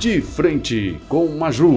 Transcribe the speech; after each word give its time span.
De 0.00 0.22
Frente 0.22 0.98
com 1.10 1.28
Maju. 1.28 1.76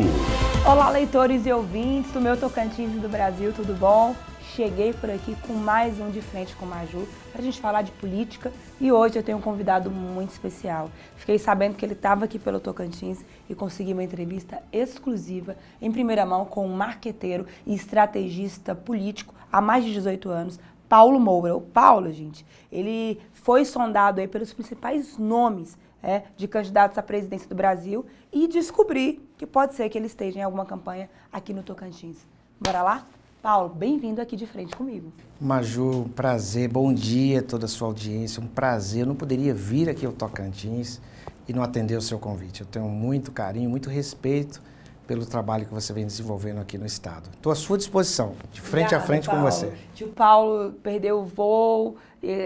Olá, 0.66 0.90
leitores 0.90 1.46
e 1.46 1.52
ouvintes 1.52 2.10
do 2.14 2.22
meu 2.22 2.40
Tocantins 2.40 2.90
do 3.02 3.10
Brasil, 3.10 3.52
tudo 3.52 3.78
bom? 3.78 4.16
Cheguei 4.56 4.94
por 4.94 5.10
aqui 5.10 5.36
com 5.46 5.52
mais 5.52 6.00
um 6.00 6.10
De 6.10 6.22
Frente 6.22 6.56
com 6.56 6.66
Maju 6.66 7.06
para 7.34 7.42
a 7.42 7.44
gente 7.44 7.60
falar 7.60 7.82
de 7.82 7.92
política 7.92 8.50
e 8.80 8.90
hoje 8.94 9.20
eu 9.20 9.24
tenho 9.24 9.40
um 9.40 9.42
convidado 9.42 9.92
muito 9.92 10.30
especial. 10.30 10.90
Fiquei 11.18 11.38
sabendo 11.38 11.76
que 11.76 11.86
ele 11.86 11.92
estava 11.92 12.24
aqui 12.24 12.40
pelo 12.40 12.62
Tocantins 12.62 13.26
e 13.50 13.54
consegui 13.54 13.92
uma 13.92 14.06
entrevista 14.06 14.64
exclusiva 14.72 15.58
em 15.82 15.92
primeira 15.92 16.26
mão 16.26 16.46
com 16.46 16.66
um 16.66 16.74
marqueteiro 16.74 17.46
e 17.68 17.76
estrategista 17.76 18.74
político 18.74 19.36
há 19.52 19.60
mais 19.60 19.84
de 19.84 19.92
18 19.92 20.30
anos, 20.30 20.58
Paulo 20.88 21.20
Moura. 21.20 21.58
O 21.58 21.62
Paulo, 21.62 22.10
gente, 22.14 22.46
ele 22.72 23.20
foi 23.34 23.66
sondado 23.66 24.22
aí 24.22 24.30
pelos 24.30 24.54
principais 24.54 25.18
nomes 25.18 25.78
é, 26.04 26.24
de 26.36 26.48
candidatos 26.48 26.98
à 26.98 27.02
presidência 27.02 27.48
do 27.48 27.56
Brasil 27.56 28.06
e 28.32 28.48
descobri 28.48 29.26
que 29.38 29.48
pode 29.48 29.74
ser 29.74 29.88
que 29.90 29.98
ele 29.98 30.08
esteja 30.08 30.40
em 30.40 30.44
alguma 30.44 30.66
campanha 30.66 31.10
aqui 31.32 31.54
no 31.54 31.64
Tocantins. 31.64 32.18
Bora 32.60 32.84
lá? 32.84 33.08
Paulo, 33.42 33.70
bem-vindo 33.70 34.22
aqui 34.22 34.36
de 34.36 34.46
frente 34.46 34.76
comigo. 34.76 35.12
Maju, 35.40 36.10
prazer, 36.16 36.70
bom 36.70 36.94
dia 36.94 37.40
a 37.40 37.44
toda 37.44 37.66
a 37.66 37.68
sua 37.68 37.88
audiência, 37.88 38.42
um 38.42 38.48
prazer. 38.48 39.02
Eu 39.02 39.08
não 39.08 39.16
poderia 39.16 39.54
vir 39.54 39.90
aqui 39.90 40.06
ao 40.06 40.14
Tocantins 40.14 41.02
e 41.48 41.52
não 41.52 41.62
atender 41.62 41.98
o 41.98 42.02
seu 42.02 42.20
convite. 42.20 42.62
Eu 42.62 42.68
tenho 42.68 42.88
muito 42.88 43.32
carinho, 43.32 43.70
muito 43.70 43.90
respeito 43.90 44.62
pelo 45.06 45.26
trabalho 45.26 45.66
que 45.66 45.74
você 45.74 45.92
vem 45.92 46.06
desenvolvendo 46.06 46.62
aqui 46.62 46.78
no 46.78 46.86
Estado. 46.86 47.30
Estou 47.34 47.52
à 47.52 47.56
sua 47.56 47.78
disposição, 47.78 48.36
de 48.52 48.62
frente 48.62 48.86
Obrigada, 48.86 49.04
a 49.04 49.08
frente 49.08 49.26
Paulo. 49.26 49.44
com 49.44 49.52
você. 49.52 49.74
Tio 49.94 50.08
Paulo 50.08 50.72
perdeu 50.82 51.20
o 51.20 51.26
voo, 51.26 51.98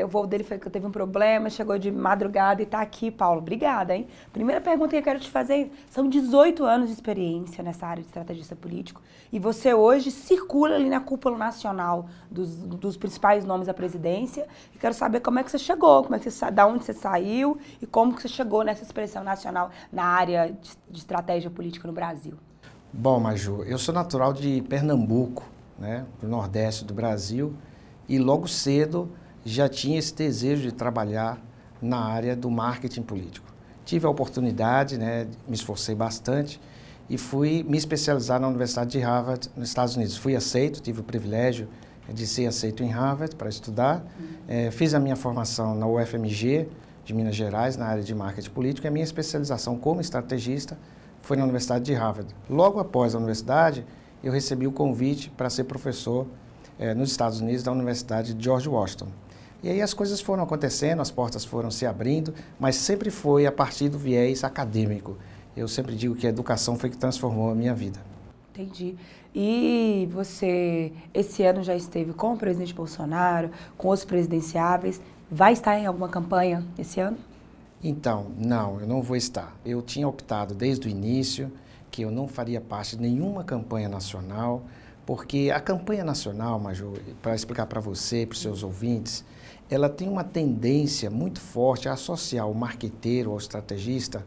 o 0.04 0.08
voo 0.08 0.26
dele 0.26 0.44
foi 0.44 0.58
que 0.58 0.70
teve 0.70 0.88
um 0.88 0.92
problema, 0.92 1.50
chegou 1.50 1.78
de 1.78 1.92
madrugada 1.92 2.62
e 2.62 2.66
está 2.66 2.82
aqui, 2.82 3.12
Paulo. 3.12 3.40
Obrigada, 3.40 3.96
hein? 3.96 4.08
Primeira 4.34 4.60
pergunta 4.60 4.90
que 4.90 4.98
eu 4.98 5.04
quero 5.04 5.20
te 5.20 5.30
fazer, 5.30 5.72
são 5.90 6.10
18 6.10 6.64
anos 6.64 6.88
de 6.88 6.94
experiência 6.94 7.64
nessa 7.64 7.86
área 7.86 8.02
de 8.02 8.08
estrategista 8.08 8.56
político 8.56 9.02
e 9.32 9.38
você 9.38 9.74
hoje 9.74 10.10
circula 10.10 10.76
ali 10.76 10.90
na 10.90 11.00
cúpula 11.00 11.38
nacional 11.38 12.08
dos, 12.30 12.56
dos 12.56 12.98
principais 12.98 13.46
nomes 13.46 13.68
da 13.68 13.74
presidência 13.74 14.48
e 14.74 14.80
quero 14.80 14.94
saber 14.94 15.20
como 15.20 15.38
é 15.40 15.44
que 15.44 15.52
você 15.52 15.60
chegou, 15.60 16.04
como 16.04 16.16
é 16.16 16.20
que 16.20 16.30
você, 16.30 16.50
da 16.50 16.66
onde 16.66 16.84
você 16.84 16.94
saiu 16.94 17.58
e 17.82 17.86
como 17.86 18.16
que 18.16 18.22
você 18.22 18.28
chegou 18.28 18.64
nessa 18.64 18.84
expressão 18.84 19.24
nacional 19.24 19.70
na 19.92 20.06
área 20.06 20.52
de, 20.60 20.72
de 20.90 20.98
estratégia 20.98 21.52
política 21.52 21.88
no 21.88 21.94
Brasil. 21.94 22.34
Bom, 22.92 23.20
Maju, 23.20 23.64
eu 23.64 23.78
sou 23.78 23.94
natural 23.94 24.34
de 24.34 24.62
Pernambuco, 24.68 25.44
né, 25.78 26.06
do 26.20 26.28
Nordeste 26.28 26.84
do 26.84 26.94
Brasil, 26.94 27.54
e 28.10 28.18
logo 28.18 28.48
cedo 28.48 29.12
já 29.48 29.70
tinha 29.70 29.98
esse 29.98 30.14
desejo 30.14 30.64
de 30.64 30.72
trabalhar 30.72 31.42
na 31.82 32.00
área 32.00 32.36
do 32.36 32.52
marketing 32.52 33.02
político. 33.02 33.48
Tive 33.86 34.06
a 34.06 34.10
oportunidade, 34.10 34.98
né, 34.98 35.28
me 35.48 35.56
esforcei 35.56 35.96
bastante 35.96 36.60
e 37.10 37.18
fui 37.18 37.64
me 37.64 37.78
especializar 37.78 38.40
na 38.40 38.48
Universidade 38.48 38.92
de 38.92 39.00
Harvard, 39.00 39.50
nos 39.56 39.70
Estados 39.70 39.96
Unidos. 39.96 40.18
Fui 40.18 40.36
aceito, 40.36 40.82
tive 40.82 41.00
o 41.00 41.04
privilégio 41.04 41.68
de 42.14 42.28
ser 42.28 42.46
aceito 42.48 42.84
em 42.84 42.90
Harvard 42.90 43.36
para 43.36 43.48
estudar. 43.48 44.06
Uhum. 44.20 44.28
É, 44.48 44.72
fiz 44.72 44.94
a 44.94 45.00
minha 45.00 45.16
formação 45.16 45.76
na 45.76 45.88
UFMG 45.88 46.68
de 47.06 47.14
Minas 47.14 47.36
Gerais, 47.36 47.78
na 47.78 47.86
área 47.86 48.04
de 48.04 48.14
marketing 48.14 48.50
político, 48.50 48.86
e 48.86 48.90
a 48.90 48.92
minha 48.92 49.04
especialização 49.04 49.78
como 49.78 50.02
estrategista 50.02 50.78
foi 51.22 51.38
na 51.38 51.44
Universidade 51.44 51.86
de 51.86 51.94
Harvard. 51.94 52.34
Logo 52.50 52.80
após 52.80 53.16
a 53.16 53.18
universidade, 53.18 53.86
eu 54.22 54.32
recebi 54.32 54.68
o 54.68 54.72
convite 54.72 55.30
para 55.30 55.50
ser 55.50 55.64
professor 55.64 56.28
é, 56.78 56.94
nos 56.94 57.12
Estados 57.12 57.40
Unidos 57.40 57.64
da 57.64 57.72
Universidade 57.72 58.34
de 58.34 58.44
George 58.44 58.68
Washington. 58.68 59.08
E 59.64 59.70
aí 59.70 59.82
as 59.82 59.94
coisas 59.94 60.22
foram 60.22 60.44
acontecendo, 60.44 61.02
as 61.02 61.10
portas 61.10 61.44
foram 61.44 61.72
se 61.72 61.86
abrindo, 61.86 62.34
mas 62.60 62.76
sempre 62.76 63.10
foi 63.10 63.46
a 63.46 63.52
partir 63.52 63.90
do 63.90 63.98
viés 63.98 64.44
acadêmico. 64.44 65.18
Eu 65.56 65.68
sempre 65.68 65.96
digo 65.96 66.16
que 66.16 66.28
a 66.28 66.30
educação 66.30 66.78
foi 66.78 66.90
que 66.90 66.98
transformou 66.98 67.50
a 67.50 67.56
minha 67.56 67.74
vida. 67.74 68.00
Entendi. 68.54 68.96
E 69.34 70.08
você, 70.12 70.92
esse 71.14 71.44
ano 71.44 71.64
já 71.64 71.76
esteve 71.76 72.14
com 72.14 72.34
o 72.34 72.38
presidente 72.38 72.74
Bolsonaro, 72.74 73.52
com 73.78 73.90
os 73.90 74.06
presidenciáveis. 74.06 75.02
Vai 75.30 75.54
estar 75.54 75.78
em 75.78 75.86
alguma 75.86 76.08
campanha 76.08 76.64
esse 76.78 77.00
ano? 77.00 77.18
Então, 77.84 78.28
não, 78.38 78.80
eu 78.80 78.88
não 78.88 79.02
vou 79.02 79.16
estar. 79.16 79.56
Eu 79.66 79.82
tinha 79.82 80.08
optado 80.08 80.56
desde 80.56 80.88
o 80.88 80.90
início 80.90 81.52
que 81.92 82.02
eu 82.02 82.12
não 82.12 82.28
faria 82.28 82.62
parte 82.62 82.96
de 82.96 83.02
nenhuma 83.02 83.44
campanha 83.44 83.90
nacional, 83.90 84.64
porque 85.06 85.52
a 85.54 85.60
campanha 85.60 86.04
nacional, 86.04 86.60
Major, 86.60 86.98
para 87.22 87.36
explicar 87.36 87.66
para 87.66 87.80
você 87.80 88.26
para 88.26 88.34
os 88.34 88.42
seus 88.42 88.64
ouvintes, 88.64 89.24
ela 89.70 89.90
tem 89.90 90.08
uma 90.08 90.24
tendência 90.24 91.10
muito 91.10 91.40
forte 91.40 91.90
a 91.90 91.94
associar 91.94 92.50
o 92.50 92.56
marqueteiro, 92.56 93.32
o 93.32 93.38
estrategista, 93.38 94.26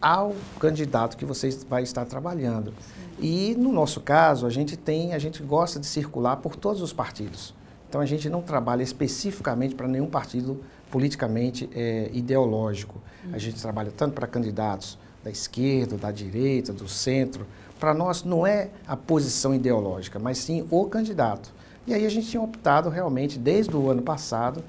ao 0.00 0.34
candidato 0.58 1.16
que 1.16 1.24
você 1.24 1.50
vai 1.68 1.82
estar 1.82 2.04
trabalhando. 2.06 2.72
E 3.18 3.54
no 3.58 3.70
nosso 3.70 4.00
caso, 4.00 4.46
a 4.46 4.50
gente 4.50 4.76
tem, 4.76 5.12
a 5.12 5.18
gente 5.18 5.42
gosta 5.42 5.78
de 5.78 5.86
circular 5.86 6.36
por 6.36 6.56
todos 6.56 6.80
os 6.80 6.92
partidos. 6.92 7.54
Então 7.88 8.00
a 8.00 8.06
gente 8.06 8.30
não 8.30 8.40
trabalha 8.40 8.82
especificamente 8.82 9.74
para 9.74 9.86
nenhum 9.86 10.06
partido 10.06 10.60
politicamente 10.90 11.68
é, 11.74 12.08
ideológico. 12.12 13.00
A 13.32 13.38
gente 13.38 13.60
trabalha 13.60 13.90
tanto 13.90 14.14
para 14.14 14.26
candidatos 14.26 14.98
da 15.22 15.30
esquerda, 15.30 15.96
da 15.96 16.10
direita, 16.10 16.72
do 16.72 16.88
centro. 16.88 17.46
Para 17.78 17.92
nós 17.92 18.22
não 18.22 18.46
é 18.46 18.70
a 18.86 18.96
posição 18.96 19.54
ideológica, 19.54 20.18
mas 20.18 20.38
sim 20.38 20.66
o 20.70 20.86
candidato. 20.86 21.52
E 21.86 21.92
aí 21.92 22.06
a 22.06 22.08
gente 22.08 22.28
tinha 22.28 22.42
optado 22.42 22.88
realmente 22.88 23.38
desde 23.38 23.76
o 23.76 23.90
ano 23.90 24.02
passado 24.02 24.62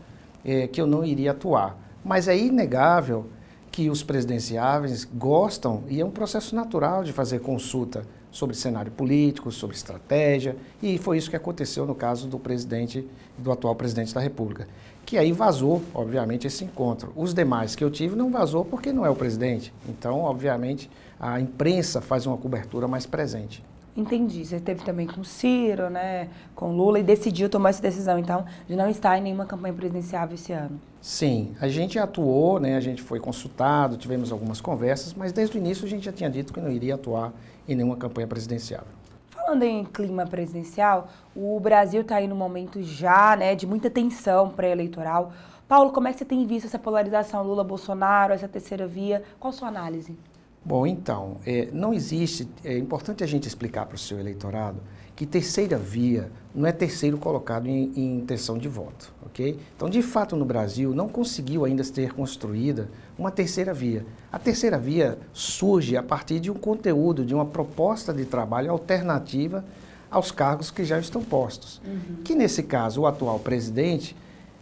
é, 0.44 0.68
que 0.68 0.82
eu 0.82 0.88
não 0.88 1.04
iria 1.04 1.32
atuar. 1.32 1.78
Mas 2.04 2.28
é 2.28 2.38
inegável 2.38 3.28
que 3.72 3.90
os 3.90 4.04
presidenciáveis 4.04 5.06
gostam, 5.06 5.84
e 5.88 6.02
é 6.02 6.06
um 6.06 6.12
processo 6.12 6.56
natural 6.56 7.04
de 7.04 7.14
fazer 7.14 7.40
consulta 7.40 8.06
sobre 8.30 8.56
cenário 8.56 8.92
político, 8.92 9.52
sobre 9.52 9.76
estratégia, 9.76 10.56
e 10.82 10.98
foi 10.98 11.18
isso 11.18 11.30
que 11.30 11.36
aconteceu 11.36 11.86
no 11.86 11.96
caso 11.96 12.28
do 12.28 12.40
presidente, 12.40 13.08
do 13.38 13.52
atual 13.52 13.76
presidente 13.76 14.14
da 14.14 14.22
República. 14.22 14.68
Que 15.06 15.18
aí 15.18 15.32
vazou, 15.32 15.82
obviamente, 15.94 16.48
esse 16.48 16.64
encontro. 16.64 17.12
Os 17.16 17.34
demais 17.34 17.76
que 17.76 17.84
eu 17.84 17.92
tive 17.92 18.16
não 18.16 18.32
vazou 18.32 18.64
porque 18.64 18.94
não 18.94 19.06
é 19.06 19.10
o 19.10 19.16
presidente. 19.16 19.74
Então, 19.88 20.20
obviamente, 20.20 20.90
a 21.20 21.40
imprensa 21.40 22.00
faz 22.00 22.26
uma 22.26 22.38
cobertura 22.38 22.88
mais 22.88 23.06
presente. 23.06 23.64
Entendi. 23.96 24.46
Você 24.46 24.60
teve 24.60 24.84
também 24.84 25.06
com 25.06 25.24
Ciro, 25.24 25.90
né, 25.90 26.30
com 26.56 26.72
Lula 26.72 27.00
e 27.00 27.04
decidiu 27.04 27.50
tomar 27.50 27.70
essa 27.70 27.82
decisão, 27.82 28.18
então, 28.18 28.46
de 28.68 28.76
não 28.76 28.90
estar 28.90 29.18
em 29.18 29.22
nenhuma 29.22 29.46
campanha 29.46 29.74
presidencial 29.74 30.30
esse 30.32 30.54
ano. 30.54 30.80
Sim, 31.02 31.54
a 31.60 31.68
gente 31.68 32.00
atuou, 32.00 32.60
né, 32.60 32.78
a 32.78 32.80
gente 32.80 33.02
foi 33.02 33.20
consultado, 33.20 33.98
tivemos 33.98 34.32
algumas 34.32 34.62
conversas, 34.62 35.14
mas 35.14 35.34
desde 35.34 35.58
o 35.58 35.60
início 35.60 35.86
a 35.86 35.90
gente 35.90 36.06
já 36.06 36.12
tinha 36.12 36.30
dito 36.30 36.54
que 36.54 36.62
não 36.62 36.72
iria 36.72 36.96
atuar 36.96 37.34
em 37.68 37.76
nenhuma 37.76 37.98
campanha 37.98 38.28
presidencial. 38.28 38.84
Falando 39.30 39.64
em 39.64 39.84
clima 39.84 40.26
presidencial, 40.26 41.10
o 41.36 41.60
Brasil 41.60 42.02
está 42.02 42.16
aí 42.18 42.28
num 42.28 42.36
momento 42.36 42.82
já, 42.82 43.36
né, 43.36 43.56
de 43.56 43.68
muita 43.68 43.90
tensão 43.90 44.50
pré-eleitoral. 44.50 45.34
Paulo, 45.68 45.92
como 45.92 46.08
é 46.08 46.14
que 46.14 46.20
você 46.20 46.26
tem 46.26 46.46
visto 46.46 46.66
essa 46.66 46.80
polarização 46.80 47.44
Lula-Bolsonaro, 47.44 48.34
essa 48.34 48.48
terceira 48.48 48.88
via? 48.88 49.24
Qual 49.40 49.50
a 49.50 49.54
sua 49.54 49.68
análise? 49.68 50.18
Bom, 50.64 50.86
então, 50.86 51.38
é, 51.46 51.70
não 51.74 51.94
existe. 51.94 52.48
É 52.64 52.78
importante 52.78 53.24
a 53.24 53.28
gente 53.28 53.48
explicar 53.48 53.86
para 53.88 53.96
o 53.96 54.00
seu 54.00 54.20
eleitorado 54.20 54.80
que 55.16 55.26
terceira 55.26 55.78
via 55.78 56.32
não 56.54 56.68
é 56.68 56.72
terceiro 56.72 57.18
colocado 57.18 57.68
em, 57.68 57.92
em, 57.96 58.18
intenção 58.18 58.58
de 58.58 58.68
voto, 58.68 59.14
ok? 59.26 59.60
Então, 59.76 59.90
de 59.90 60.02
fato, 60.02 60.36
no 60.36 60.46
Brasil 60.46 60.96
não 60.96 61.08
conseguiu 61.08 61.64
ainda 61.64 61.84
ser 61.84 62.14
construída 62.14 62.90
uma 63.18 63.30
terceira 63.30 63.74
via. 63.74 64.06
A 64.32 64.40
terceira 64.40 64.80
via 64.80 65.18
surge 65.32 65.96
a 65.96 66.04
partir 66.04 66.40
de 66.40 66.50
um 66.50 66.56
conteúdo, 66.56 67.24
de 67.24 67.36
uma 67.36 67.46
proposta 67.46 68.14
de 68.14 68.26
trabalho 68.26 68.72
alternativa 68.72 69.64
aos 70.10 70.32
cargos 70.32 70.72
que 70.72 70.84
já 70.84 71.00
estão 71.00 71.24
postos. 71.24 71.82
Uhum. 71.86 72.24
Que 72.24 72.36
nesse 72.36 72.64
caso, 72.64 73.02
o 73.02 73.08
atual 73.08 73.40
presidente, 73.40 74.16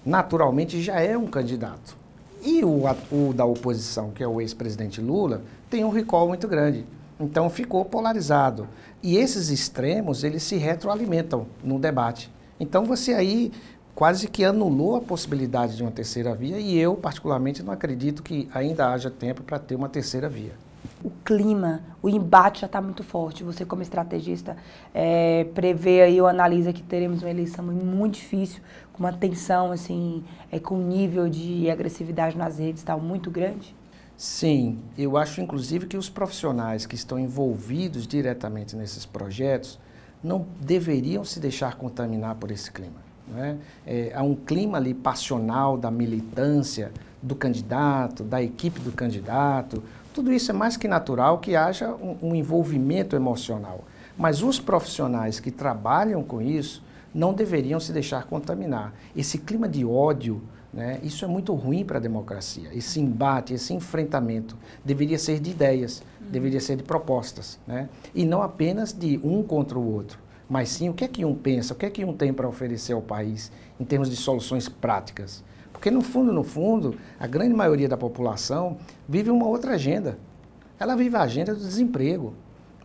naturalmente, 0.06 0.82
já 0.82 1.00
é 1.00 1.18
um 1.18 1.28
candidato. 1.28 1.99
E 2.42 2.64
o, 2.64 2.84
o 3.12 3.34
da 3.34 3.46
oposição, 3.46 4.12
que 4.12 4.24
é 4.24 4.28
o 4.28 4.40
ex-presidente 4.40 5.02
Lula, 5.02 5.42
tem 5.70 5.84
um 5.84 5.90
recall 5.90 6.28
muito 6.28 6.48
grande. 6.48 6.86
Então 7.20 7.50
ficou 7.50 7.84
polarizado. 7.84 8.68
E 9.04 9.18
esses 9.18 9.50
extremos, 9.50 10.24
eles 10.24 10.44
se 10.44 10.56
retroalimentam 10.56 11.48
no 11.64 11.78
debate. 11.78 12.32
Então 12.60 12.86
você 12.86 13.14
aí 13.14 13.52
quase 14.00 14.30
que 14.30 14.46
anulou 14.46 14.96
a 14.96 15.02
possibilidade 15.02 15.76
de 15.76 15.84
uma 15.84 15.92
terceira 15.92 16.34
via 16.34 16.58
e 16.58 16.78
eu, 16.78 16.96
particularmente, 16.96 17.62
não 17.62 17.74
acredito 17.74 18.24
que 18.24 18.48
ainda 18.54 18.94
haja 18.94 19.12
tempo 19.12 19.44
para 19.44 19.60
ter 19.60 19.76
uma 19.76 19.90
terceira 19.90 20.30
via. 20.30 20.54
O 21.04 21.10
clima, 21.26 21.82
o 22.02 22.08
embate 22.08 22.62
já 22.62 22.68
está 22.68 22.82
muito 22.82 23.04
forte. 23.04 23.44
Você, 23.44 23.66
como 23.66 23.82
estrategista, 23.82 24.56
é, 24.94 25.46
prevê 25.54 26.02
aí 26.02 26.22
ou 26.22 26.28
analisa 26.28 26.72
que 26.72 26.82
teremos 26.82 27.22
uma 27.22 27.30
eleição 27.30 27.66
muito 27.66 28.16
difícil, 28.16 28.62
uma 29.00 29.14
tensão, 29.14 29.72
assim, 29.72 30.24
é, 30.52 30.60
com 30.60 30.78
nível 30.78 31.30
de 31.30 31.70
agressividade 31.70 32.38
nas 32.38 32.60
redes 32.60 32.84
tal 32.84 33.00
muito 33.00 33.32
grande? 33.32 33.76
Sim, 34.18 34.80
eu 34.98 35.16
acho 35.16 35.40
inclusive 35.40 35.88
que 35.88 35.96
os 35.96 36.10
profissionais 36.10 36.86
que 36.86 36.96
estão 36.96 37.18
envolvidos 37.18 38.06
diretamente 38.06 38.76
nesses 38.76 39.06
projetos 39.06 39.80
não 40.22 40.46
deveriam 40.60 41.24
se 41.24 41.40
deixar 41.40 41.76
contaminar 41.76 42.36
por 42.36 42.52
esse 42.52 42.70
clima. 42.70 43.00
Né? 43.30 43.58
É, 43.88 44.12
há 44.14 44.22
um 44.22 44.36
clima 44.36 44.78
ali 44.78 44.94
passional 44.94 45.78
da 45.78 45.90
militância 45.90 46.92
do 47.22 47.36
candidato, 47.36 48.24
da 48.24 48.42
equipe 48.42 48.80
do 48.80 48.92
candidato, 48.92 49.82
Tudo 50.14 50.34
isso 50.34 50.52
é 50.52 50.54
mais 50.54 50.76
que 50.76 50.88
natural 50.88 51.38
que 51.38 51.56
haja 51.56 51.92
um, 51.94 52.18
um 52.30 52.36
envolvimento 52.36 53.16
emocional. 53.16 53.86
Mas 54.18 54.42
os 54.42 54.60
profissionais 54.60 55.40
que 55.40 55.52
trabalham 55.52 56.24
com 56.24 56.42
isso 56.42 56.84
não 57.14 57.34
deveriam 57.34 57.80
se 57.80 57.92
deixar 57.92 58.26
contaminar. 58.26 58.94
Esse 59.16 59.38
clima 59.38 59.68
de 59.68 59.84
ódio, 59.86 60.42
né, 60.74 61.00
isso 61.04 61.26
é 61.26 61.28
muito 61.28 61.54
ruim 61.54 61.84
para 61.84 61.98
a 61.98 62.02
democracia. 62.02 62.70
Esse 62.74 63.00
embate, 63.00 63.54
esse 63.54 63.74
enfrentamento 63.74 64.58
deveria 64.84 65.18
ser 65.18 65.40
de 65.40 65.52
ideias, 65.52 66.04
uhum. 66.22 66.28
deveria 66.30 66.60
ser 66.60 66.76
de 66.76 66.84
propostas. 66.84 67.60
Né, 67.66 67.90
e 68.14 68.26
não 68.26 68.42
apenas 68.42 68.94
de 68.94 69.20
um 69.24 69.42
contra 69.44 69.78
o 69.78 69.94
outro, 69.94 70.20
mas 70.50 70.70
sim 70.70 70.90
o 70.90 70.94
que 70.94 71.04
é 71.04 71.08
que 71.08 71.26
um 71.26 71.36
pensa, 71.36 71.74
o 71.74 71.78
que 71.78 71.86
é 71.86 71.90
que 71.90 72.06
um 72.06 72.14
tem 72.14 72.34
para 72.34 72.48
oferecer 72.48 72.94
ao 72.94 73.02
país 73.02 73.52
em 73.80 73.84
termos 73.84 74.10
de 74.10 74.16
soluções 74.16 74.68
práticas. 74.70 75.44
Porque 75.72 75.90
no 75.90 76.02
fundo, 76.02 76.34
no 76.34 76.44
fundo, 76.44 76.96
a 77.18 77.26
grande 77.26 77.54
maioria 77.54 77.88
da 77.88 77.96
população 77.96 78.78
vive 79.08 79.32
uma 79.32 79.48
outra 79.48 79.76
agenda. 79.76 80.18
Ela 80.78 80.96
vive 80.96 81.16
a 81.16 81.22
agenda 81.22 81.54
do 81.54 81.62
desemprego. 81.62 82.34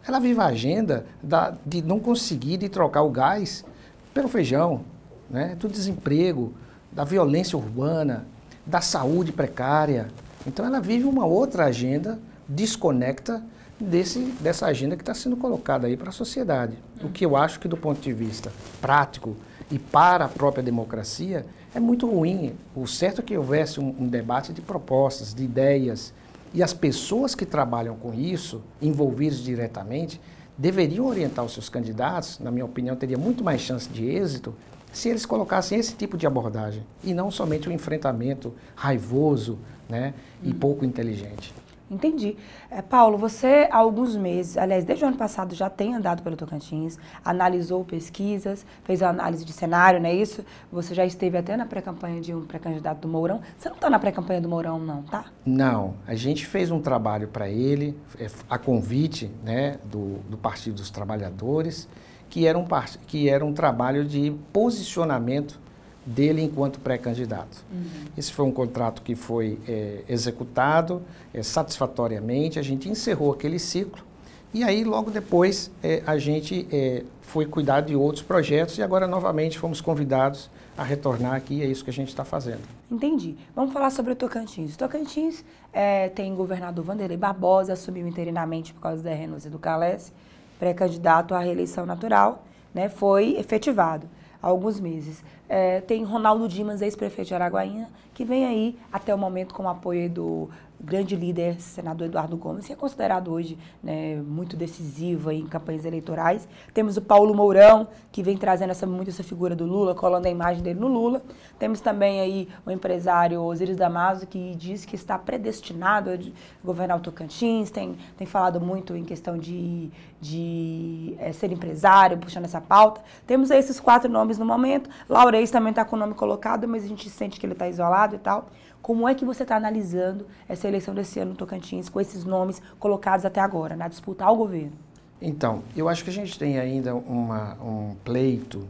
Ela 0.06 0.20
vive 0.20 0.40
a 0.40 0.46
agenda 0.46 1.06
da, 1.22 1.56
de 1.64 1.82
não 1.82 1.98
conseguir 1.98 2.56
de 2.56 2.68
trocar 2.68 3.02
o 3.02 3.10
gás 3.10 3.64
pelo 4.14 4.28
feijão, 4.28 4.82
né? 5.28 5.56
do 5.58 5.68
desemprego, 5.68 6.54
da 6.90 7.04
violência 7.04 7.58
urbana, 7.58 8.24
da 8.64 8.80
saúde 8.80 9.32
precária. 9.32 10.08
Então 10.46 10.64
ela 10.64 10.80
vive 10.80 11.04
uma 11.04 11.26
outra 11.26 11.64
agenda 11.64 12.18
desconecta 12.48 13.42
desse, 13.78 14.20
dessa 14.40 14.66
agenda 14.66 14.96
que 14.96 15.02
está 15.02 15.14
sendo 15.14 15.36
colocada 15.36 15.86
aí 15.86 15.96
para 15.96 16.10
a 16.10 16.12
sociedade. 16.12 16.78
O 17.02 17.08
que 17.08 17.26
eu 17.26 17.36
acho 17.36 17.58
que 17.58 17.68
do 17.68 17.76
ponto 17.76 18.00
de 18.00 18.12
vista 18.12 18.52
prático 18.80 19.36
e 19.70 19.78
para 19.78 20.26
a 20.26 20.28
própria 20.28 20.62
democracia 20.62 21.44
é 21.74 21.80
muito 21.80 22.08
ruim. 22.08 22.54
O 22.74 22.86
certo 22.86 23.20
é 23.20 23.24
que 23.24 23.36
houvesse 23.36 23.80
um, 23.80 23.94
um 23.98 24.06
debate 24.06 24.52
de 24.52 24.60
propostas, 24.60 25.34
de 25.34 25.42
ideias, 25.42 26.12
e 26.52 26.62
as 26.62 26.72
pessoas 26.72 27.34
que 27.34 27.44
trabalham 27.44 27.96
com 27.96 28.14
isso, 28.14 28.62
envolvidas 28.80 29.38
diretamente, 29.38 30.20
deveriam 30.56 31.06
orientar 31.06 31.44
os 31.44 31.52
seus 31.52 31.68
candidatos, 31.68 32.38
na 32.38 32.50
minha 32.50 32.64
opinião, 32.64 32.96
teria 32.96 33.18
muito 33.18 33.42
mais 33.42 33.60
chance 33.60 33.88
de 33.88 34.04
êxito 34.06 34.54
se 34.92 35.08
eles 35.08 35.26
colocassem 35.26 35.78
esse 35.78 35.94
tipo 35.94 36.16
de 36.16 36.26
abordagem 36.26 36.84
e 37.02 37.12
não 37.12 37.30
somente 37.30 37.68
o 37.68 37.72
enfrentamento 37.72 38.54
raivoso 38.76 39.58
né, 39.88 40.14
e 40.42 40.54
pouco 40.54 40.84
inteligente. 40.84 41.52
Entendi. 41.90 42.36
É, 42.70 42.80
Paulo, 42.80 43.18
você 43.18 43.68
há 43.70 43.76
alguns 43.76 44.16
meses, 44.16 44.56
aliás, 44.56 44.84
desde 44.84 45.04
o 45.04 45.08
ano 45.08 45.16
passado 45.16 45.54
já 45.54 45.68
tem 45.68 45.94
andado 45.94 46.22
pelo 46.22 46.34
Tocantins, 46.34 46.98
analisou 47.22 47.84
pesquisas, 47.84 48.64
fez 48.84 49.02
análise 49.02 49.44
de 49.44 49.52
cenário, 49.52 50.00
não 50.00 50.08
é 50.08 50.14
isso? 50.14 50.44
Você 50.72 50.94
já 50.94 51.04
esteve 51.04 51.36
até 51.36 51.56
na 51.56 51.66
pré-campanha 51.66 52.20
de 52.20 52.34
um 52.34 52.46
pré-candidato 52.46 53.00
do 53.00 53.08
Mourão. 53.08 53.40
Você 53.58 53.68
não 53.68 53.76
está 53.76 53.90
na 53.90 53.98
pré-campanha 53.98 54.40
do 54.40 54.48
Mourão, 54.48 54.78
não, 54.78 55.02
tá? 55.02 55.26
Não. 55.44 55.94
A 56.06 56.14
gente 56.14 56.46
fez 56.46 56.70
um 56.70 56.80
trabalho 56.80 57.28
para 57.28 57.50
ele, 57.50 57.98
é, 58.18 58.28
a 58.48 58.58
convite 58.58 59.30
né, 59.44 59.78
do, 59.84 60.20
do 60.30 60.38
Partido 60.38 60.76
dos 60.76 60.90
Trabalhadores, 60.90 61.86
que 62.30 62.46
era, 62.46 62.58
um, 62.58 62.66
que 63.06 63.28
era 63.28 63.44
um 63.44 63.52
trabalho 63.52 64.04
de 64.04 64.34
posicionamento 64.52 65.60
dele 66.04 66.42
enquanto 66.42 66.78
pré-candidato. 66.80 67.64
Uhum. 67.72 67.84
Esse 68.16 68.32
foi 68.32 68.44
um 68.44 68.52
contrato 68.52 69.02
que 69.02 69.14
foi 69.14 69.58
é, 69.66 70.02
executado 70.08 71.02
é, 71.32 71.42
satisfatoriamente, 71.42 72.58
a 72.58 72.62
gente 72.62 72.88
encerrou 72.88 73.32
aquele 73.32 73.58
ciclo 73.58 74.04
e 74.52 74.62
aí 74.62 74.84
logo 74.84 75.10
depois 75.10 75.70
é, 75.82 76.02
a 76.06 76.16
gente 76.18 76.66
é, 76.70 77.02
foi 77.22 77.46
cuidar 77.46 77.80
de 77.80 77.96
outros 77.96 78.22
projetos 78.22 78.78
e 78.78 78.82
agora 78.82 79.06
novamente 79.06 79.58
fomos 79.58 79.80
convidados 79.80 80.50
a 80.76 80.82
retornar 80.82 81.34
aqui, 81.34 81.62
é 81.62 81.66
isso 81.66 81.84
que 81.84 81.90
a 81.90 81.92
gente 81.92 82.08
está 82.08 82.24
fazendo. 82.24 82.62
Entendi. 82.90 83.36
Vamos 83.54 83.72
falar 83.72 83.90
sobre 83.90 84.12
o 84.12 84.16
Tocantins. 84.16 84.74
O 84.74 84.78
Tocantins 84.78 85.44
é, 85.72 86.08
tem 86.08 86.34
governador 86.34 86.84
Vanderlei 86.84 87.16
Barbosa, 87.16 87.72
assumiu 87.72 88.06
interinamente 88.06 88.74
por 88.74 88.80
causa 88.80 89.02
da 89.02 89.14
renúncia 89.14 89.50
do 89.50 89.58
Calesse, 89.58 90.12
pré-candidato 90.58 91.34
à 91.34 91.40
reeleição 91.40 91.86
natural, 91.86 92.44
né, 92.72 92.88
foi 92.88 93.36
efetivado 93.36 94.08
há 94.44 94.48
alguns 94.48 94.78
meses. 94.78 95.24
É, 95.48 95.80
tem 95.80 96.04
Ronaldo 96.04 96.46
Dimas, 96.46 96.82
ex-prefeito 96.82 97.28
de 97.28 97.34
Araguaína, 97.34 97.88
que 98.12 98.24
vem 98.24 98.44
aí 98.44 98.78
até 98.92 99.14
o 99.14 99.18
momento 99.18 99.54
com 99.54 99.64
o 99.64 99.68
apoio 99.68 100.10
do 100.10 100.50
grande 100.84 101.16
líder, 101.16 101.60
senador 101.60 102.06
Eduardo 102.06 102.36
Gomes, 102.36 102.66
que 102.66 102.72
é 102.72 102.76
considerado 102.76 103.32
hoje 103.32 103.58
né, 103.82 104.16
muito 104.16 104.56
decisivo 104.56 105.30
em 105.30 105.46
campanhas 105.46 105.84
eleitorais. 105.84 106.46
Temos 106.72 106.96
o 106.96 107.02
Paulo 107.02 107.34
Mourão, 107.34 107.88
que 108.12 108.22
vem 108.22 108.36
trazendo 108.36 108.70
essa, 108.70 108.86
muito 108.86 109.10
essa 109.10 109.24
figura 109.24 109.56
do 109.56 109.64
Lula, 109.64 109.94
colando 109.94 110.28
a 110.28 110.30
imagem 110.30 110.62
dele 110.62 110.78
no 110.78 110.88
Lula. 110.88 111.22
Temos 111.58 111.80
também 111.80 112.20
aí 112.20 112.48
o 112.64 112.70
empresário 112.70 113.42
Osiris 113.42 113.76
Damaso, 113.76 114.26
que 114.26 114.54
diz 114.54 114.84
que 114.84 114.94
está 114.94 115.18
predestinado 115.18 116.10
a 116.10 116.18
governar 116.64 116.98
o 116.98 117.00
Tocantins, 117.00 117.70
tem, 117.70 117.96
tem 118.16 118.26
falado 118.26 118.60
muito 118.60 118.94
em 118.94 119.04
questão 119.04 119.38
de, 119.38 119.90
de 120.20 121.16
é, 121.18 121.32
ser 121.32 121.50
empresário, 121.50 122.18
puxando 122.18 122.44
essa 122.44 122.60
pauta. 122.60 123.00
Temos 123.26 123.50
esses 123.50 123.80
quatro 123.80 124.10
nomes 124.10 124.38
no 124.38 124.44
momento. 124.44 124.90
Laurez 125.08 125.50
também 125.50 125.70
está 125.70 125.84
com 125.84 125.96
o 125.96 125.98
nome 125.98 126.14
colocado, 126.14 126.68
mas 126.68 126.84
a 126.84 126.88
gente 126.88 127.08
sente 127.08 127.40
que 127.40 127.46
ele 127.46 127.54
está 127.54 127.68
isolado 127.68 128.16
e 128.16 128.18
tal. 128.18 128.50
Como 128.84 129.08
é 129.08 129.14
que 129.14 129.24
você 129.24 129.44
está 129.44 129.56
analisando 129.56 130.26
essa 130.46 130.68
eleição 130.68 130.94
desse 130.94 131.18
ano 131.18 131.30
no 131.30 131.36
Tocantins 131.38 131.88
com 131.88 131.98
esses 131.98 132.22
nomes 132.22 132.60
colocados 132.78 133.24
até 133.24 133.40
agora, 133.40 133.74
na 133.74 133.88
disputa 133.88 134.26
ao 134.26 134.36
governo? 134.36 134.74
Então, 135.22 135.62
eu 135.74 135.88
acho 135.88 136.04
que 136.04 136.10
a 136.10 136.12
gente 136.12 136.38
tem 136.38 136.58
ainda 136.58 136.94
uma, 136.94 137.54
um 137.54 137.96
pleito 138.04 138.68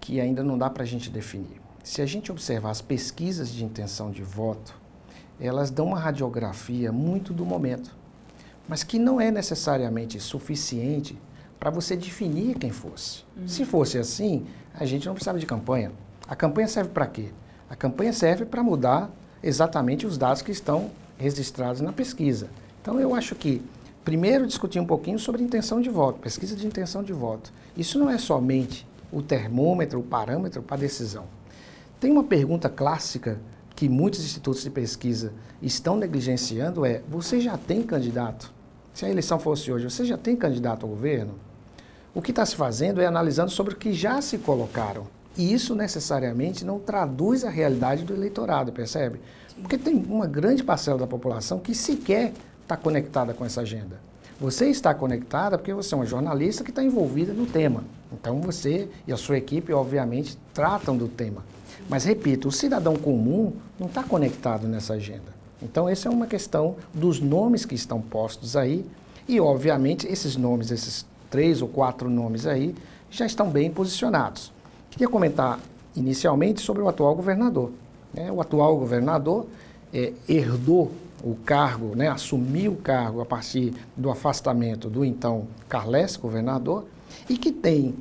que 0.00 0.20
ainda 0.20 0.42
não 0.42 0.58
dá 0.58 0.68
para 0.68 0.82
a 0.82 0.86
gente 0.86 1.08
definir. 1.08 1.60
Se 1.84 2.02
a 2.02 2.06
gente 2.06 2.32
observar 2.32 2.70
as 2.70 2.82
pesquisas 2.82 3.50
de 3.50 3.64
intenção 3.64 4.10
de 4.10 4.24
voto, 4.24 4.74
elas 5.40 5.70
dão 5.70 5.86
uma 5.86 6.00
radiografia 6.00 6.90
muito 6.90 7.32
do 7.32 7.46
momento, 7.46 7.94
mas 8.68 8.82
que 8.82 8.98
não 8.98 9.20
é 9.20 9.30
necessariamente 9.30 10.18
suficiente 10.18 11.16
para 11.60 11.70
você 11.70 11.94
definir 11.94 12.58
quem 12.58 12.72
fosse. 12.72 13.22
Uhum. 13.36 13.46
Se 13.46 13.64
fosse 13.64 13.96
assim, 13.96 14.44
a 14.74 14.84
gente 14.84 15.06
não 15.06 15.14
precisava 15.14 15.38
de 15.38 15.46
campanha. 15.46 15.92
A 16.26 16.34
campanha 16.34 16.66
serve 16.66 16.90
para 16.90 17.06
quê? 17.06 17.28
A 17.70 17.76
campanha 17.76 18.12
serve 18.12 18.44
para 18.44 18.60
mudar 18.60 19.08
exatamente 19.42 20.06
os 20.06 20.16
dados 20.16 20.42
que 20.42 20.52
estão 20.52 20.90
registrados 21.18 21.80
na 21.80 21.92
pesquisa. 21.92 22.48
Então, 22.80 22.98
eu 23.00 23.14
acho 23.14 23.34
que, 23.34 23.62
primeiro, 24.04 24.46
discutir 24.46 24.80
um 24.80 24.86
pouquinho 24.86 25.18
sobre 25.18 25.42
intenção 25.42 25.80
de 25.80 25.88
voto, 25.88 26.18
pesquisa 26.20 26.56
de 26.56 26.66
intenção 26.66 27.02
de 27.02 27.12
voto. 27.12 27.52
Isso 27.76 27.98
não 27.98 28.10
é 28.10 28.18
somente 28.18 28.86
o 29.12 29.22
termômetro, 29.22 30.00
o 30.00 30.02
parâmetro 30.02 30.62
para 30.62 30.78
decisão. 30.78 31.24
Tem 32.00 32.10
uma 32.10 32.24
pergunta 32.24 32.68
clássica 32.68 33.38
que 33.76 33.88
muitos 33.88 34.24
institutos 34.24 34.62
de 34.62 34.70
pesquisa 34.70 35.32
estão 35.60 35.96
negligenciando 35.96 36.84
é: 36.84 37.02
você 37.08 37.40
já 37.40 37.56
tem 37.56 37.82
candidato? 37.82 38.52
Se 38.92 39.04
a 39.04 39.10
eleição 39.10 39.38
fosse 39.38 39.72
hoje, 39.72 39.88
você 39.88 40.04
já 40.04 40.18
tem 40.18 40.36
candidato 40.36 40.84
ao 40.84 40.90
governo? 40.90 41.34
O 42.14 42.20
que 42.20 42.30
está 42.30 42.44
se 42.44 42.56
fazendo 42.56 43.00
é 43.00 43.06
analisando 43.06 43.50
sobre 43.50 43.72
o 43.72 43.76
que 43.76 43.92
já 43.92 44.20
se 44.20 44.38
colocaram. 44.38 45.06
E 45.36 45.52
isso 45.52 45.74
necessariamente 45.74 46.64
não 46.64 46.78
traduz 46.78 47.44
a 47.44 47.50
realidade 47.50 48.04
do 48.04 48.14
eleitorado, 48.14 48.72
percebe? 48.72 49.20
Porque 49.60 49.78
tem 49.78 49.94
uma 50.08 50.26
grande 50.26 50.62
parcela 50.62 50.98
da 50.98 51.06
população 51.06 51.58
que 51.58 51.74
sequer 51.74 52.32
está 52.62 52.76
conectada 52.76 53.32
com 53.32 53.44
essa 53.44 53.62
agenda. 53.62 54.00
Você 54.40 54.66
está 54.68 54.92
conectada 54.92 55.56
porque 55.56 55.72
você 55.72 55.94
é 55.94 55.96
uma 55.96 56.06
jornalista 56.06 56.64
que 56.64 56.70
está 56.70 56.82
envolvida 56.82 57.32
no 57.32 57.46
tema. 57.46 57.84
Então 58.12 58.40
você 58.40 58.88
e 59.06 59.12
a 59.12 59.16
sua 59.16 59.38
equipe, 59.38 59.72
obviamente, 59.72 60.36
tratam 60.52 60.96
do 60.96 61.08
tema. 61.08 61.44
Mas, 61.88 62.04
repito, 62.04 62.48
o 62.48 62.52
cidadão 62.52 62.96
comum 62.96 63.52
não 63.78 63.86
está 63.86 64.02
conectado 64.02 64.66
nessa 64.66 64.94
agenda. 64.94 65.32
Então, 65.60 65.88
essa 65.88 66.08
é 66.08 66.10
uma 66.10 66.26
questão 66.26 66.76
dos 66.92 67.20
nomes 67.20 67.64
que 67.64 67.74
estão 67.74 68.00
postos 68.00 68.56
aí. 68.56 68.84
E, 69.28 69.40
obviamente, 69.40 70.06
esses 70.06 70.36
nomes, 70.36 70.70
esses 70.70 71.06
três 71.30 71.62
ou 71.62 71.68
quatro 71.68 72.10
nomes 72.10 72.46
aí, 72.46 72.74
já 73.10 73.26
estão 73.26 73.48
bem 73.48 73.70
posicionados. 73.70 74.51
Queria 74.92 75.08
comentar 75.08 75.58
inicialmente 75.96 76.60
sobre 76.60 76.82
o 76.82 76.88
atual 76.88 77.16
governador. 77.16 77.70
Né? 78.12 78.30
O 78.30 78.42
atual 78.42 78.76
governador 78.76 79.46
é, 79.92 80.12
herdou 80.28 80.92
o 81.24 81.34
cargo, 81.34 81.96
né, 81.96 82.08
assumiu 82.08 82.72
o 82.72 82.76
cargo 82.76 83.22
a 83.22 83.24
partir 83.24 83.72
do 83.96 84.10
afastamento 84.10 84.90
do 84.90 85.02
então 85.02 85.46
Carles, 85.66 86.16
governador, 86.16 86.84
e 87.26 87.38
que 87.38 87.50
tem 87.50 87.94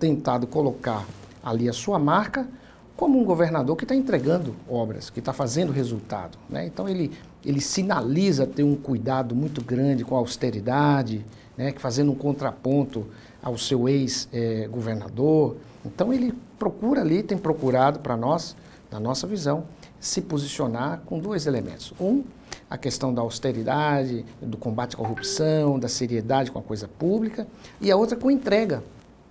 tentado 0.00 0.46
colocar 0.48 1.06
ali 1.42 1.68
a 1.68 1.72
sua 1.72 2.00
marca 2.00 2.48
como 2.96 3.20
um 3.20 3.24
governador 3.24 3.76
que 3.76 3.84
está 3.84 3.94
entregando 3.94 4.56
obras, 4.68 5.10
que 5.10 5.20
está 5.20 5.32
fazendo 5.32 5.70
resultado. 5.70 6.36
Né? 6.50 6.66
Então 6.66 6.88
ele, 6.88 7.12
ele 7.44 7.60
sinaliza 7.60 8.44
ter 8.44 8.64
um 8.64 8.74
cuidado 8.74 9.36
muito 9.36 9.62
grande 9.62 10.04
com 10.04 10.16
a 10.16 10.18
austeridade, 10.18 11.24
né, 11.56 11.72
fazendo 11.76 12.10
um 12.10 12.16
contraponto 12.16 13.06
ao 13.44 13.58
seu 13.58 13.86
ex-governador. 13.86 15.56
Então 15.84 16.12
ele 16.12 16.32
procura 16.58 17.02
ali, 17.02 17.22
tem 17.22 17.36
procurado 17.36 18.00
para 18.00 18.16
nós, 18.16 18.56
na 18.90 18.98
nossa 18.98 19.26
visão, 19.26 19.64
se 20.00 20.22
posicionar 20.22 21.02
com 21.04 21.18
dois 21.18 21.46
elementos. 21.46 21.92
Um, 22.00 22.24
a 22.70 22.78
questão 22.78 23.12
da 23.12 23.20
austeridade, 23.20 24.24
do 24.40 24.56
combate 24.56 24.94
à 24.94 24.98
corrupção, 24.98 25.78
da 25.78 25.88
seriedade 25.88 26.50
com 26.50 26.58
a 26.58 26.62
coisa 26.62 26.88
pública, 26.88 27.46
e 27.80 27.90
a 27.90 27.96
outra 27.96 28.16
com 28.16 28.30
entrega. 28.30 28.82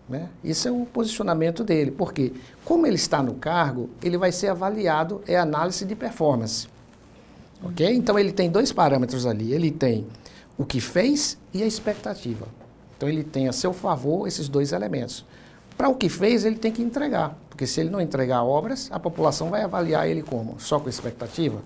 Né? 0.07 0.29
Esse 0.43 0.67
é 0.67 0.71
o 0.71 0.85
posicionamento 0.85 1.63
dele, 1.63 1.89
porque 1.89 2.33
como 2.63 2.85
ele 2.85 2.97
está 2.97 3.23
no 3.23 3.33
cargo, 3.33 3.89
ele 4.03 4.17
vai 4.17 4.31
ser 4.31 4.49
avaliado, 4.49 5.21
é 5.27 5.37
análise 5.37 5.85
de 5.85 5.95
performance. 5.95 6.67
ok? 7.63 7.95
Então 7.95 8.19
ele 8.19 8.31
tem 8.31 8.49
dois 8.51 8.71
parâmetros 8.71 9.25
ali. 9.25 9.53
Ele 9.53 9.71
tem 9.71 10.05
o 10.57 10.65
que 10.65 10.79
fez 10.79 11.37
e 11.53 11.63
a 11.63 11.65
expectativa. 11.65 12.45
Então 12.97 13.09
ele 13.09 13.23
tem 13.23 13.47
a 13.47 13.53
seu 13.53 13.73
favor 13.73 14.27
esses 14.27 14.47
dois 14.47 14.71
elementos. 14.71 15.25
Para 15.77 15.89
o 15.89 15.95
que 15.95 16.07
fez, 16.07 16.45
ele 16.45 16.57
tem 16.57 16.71
que 16.71 16.81
entregar, 16.81 17.35
porque 17.49 17.65
se 17.65 17.79
ele 17.81 17.89
não 17.89 17.99
entregar 17.99 18.43
obras, 18.43 18.89
a 18.91 18.99
população 18.99 19.49
vai 19.49 19.63
avaliar 19.63 20.07
ele 20.07 20.21
como? 20.21 20.59
Só 20.59 20.79
com 20.79 20.87
expectativa? 20.87 21.61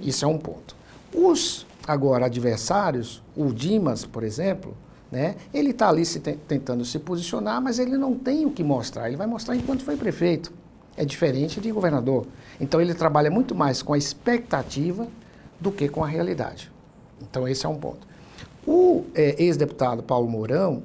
Isso 0.00 0.24
é 0.24 0.28
um 0.28 0.38
ponto. 0.38 0.74
Os, 1.14 1.66
agora, 1.86 2.26
adversários, 2.26 3.22
o 3.36 3.52
Dimas, 3.52 4.06
por 4.06 4.22
exemplo, 4.22 4.76
né, 5.10 5.36
ele 5.52 5.70
está 5.70 5.88
ali 5.88 6.04
se 6.04 6.20
tentando 6.20 6.84
se 6.84 6.98
posicionar, 6.98 7.60
mas 7.60 7.78
ele 7.78 7.96
não 7.96 8.14
tem 8.14 8.46
o 8.46 8.50
que 8.50 8.62
mostrar. 8.62 9.08
Ele 9.08 9.16
vai 9.16 9.26
mostrar 9.26 9.56
enquanto 9.56 9.82
foi 9.82 9.96
prefeito. 9.96 10.52
É 10.96 11.04
diferente 11.04 11.60
de 11.60 11.70
governador. 11.72 12.26
Então 12.60 12.80
ele 12.80 12.94
trabalha 12.94 13.30
muito 13.30 13.54
mais 13.54 13.82
com 13.82 13.92
a 13.92 13.98
expectativa 13.98 15.06
do 15.58 15.70
que 15.72 15.88
com 15.88 16.04
a 16.04 16.06
realidade. 16.06 16.70
Então 17.20 17.46
esse 17.46 17.66
é 17.66 17.68
um 17.68 17.76
ponto. 17.76 18.06
O 18.66 19.04
é, 19.14 19.42
ex-deputado 19.42 20.02
Paulo 20.02 20.28
Mourão 20.28 20.82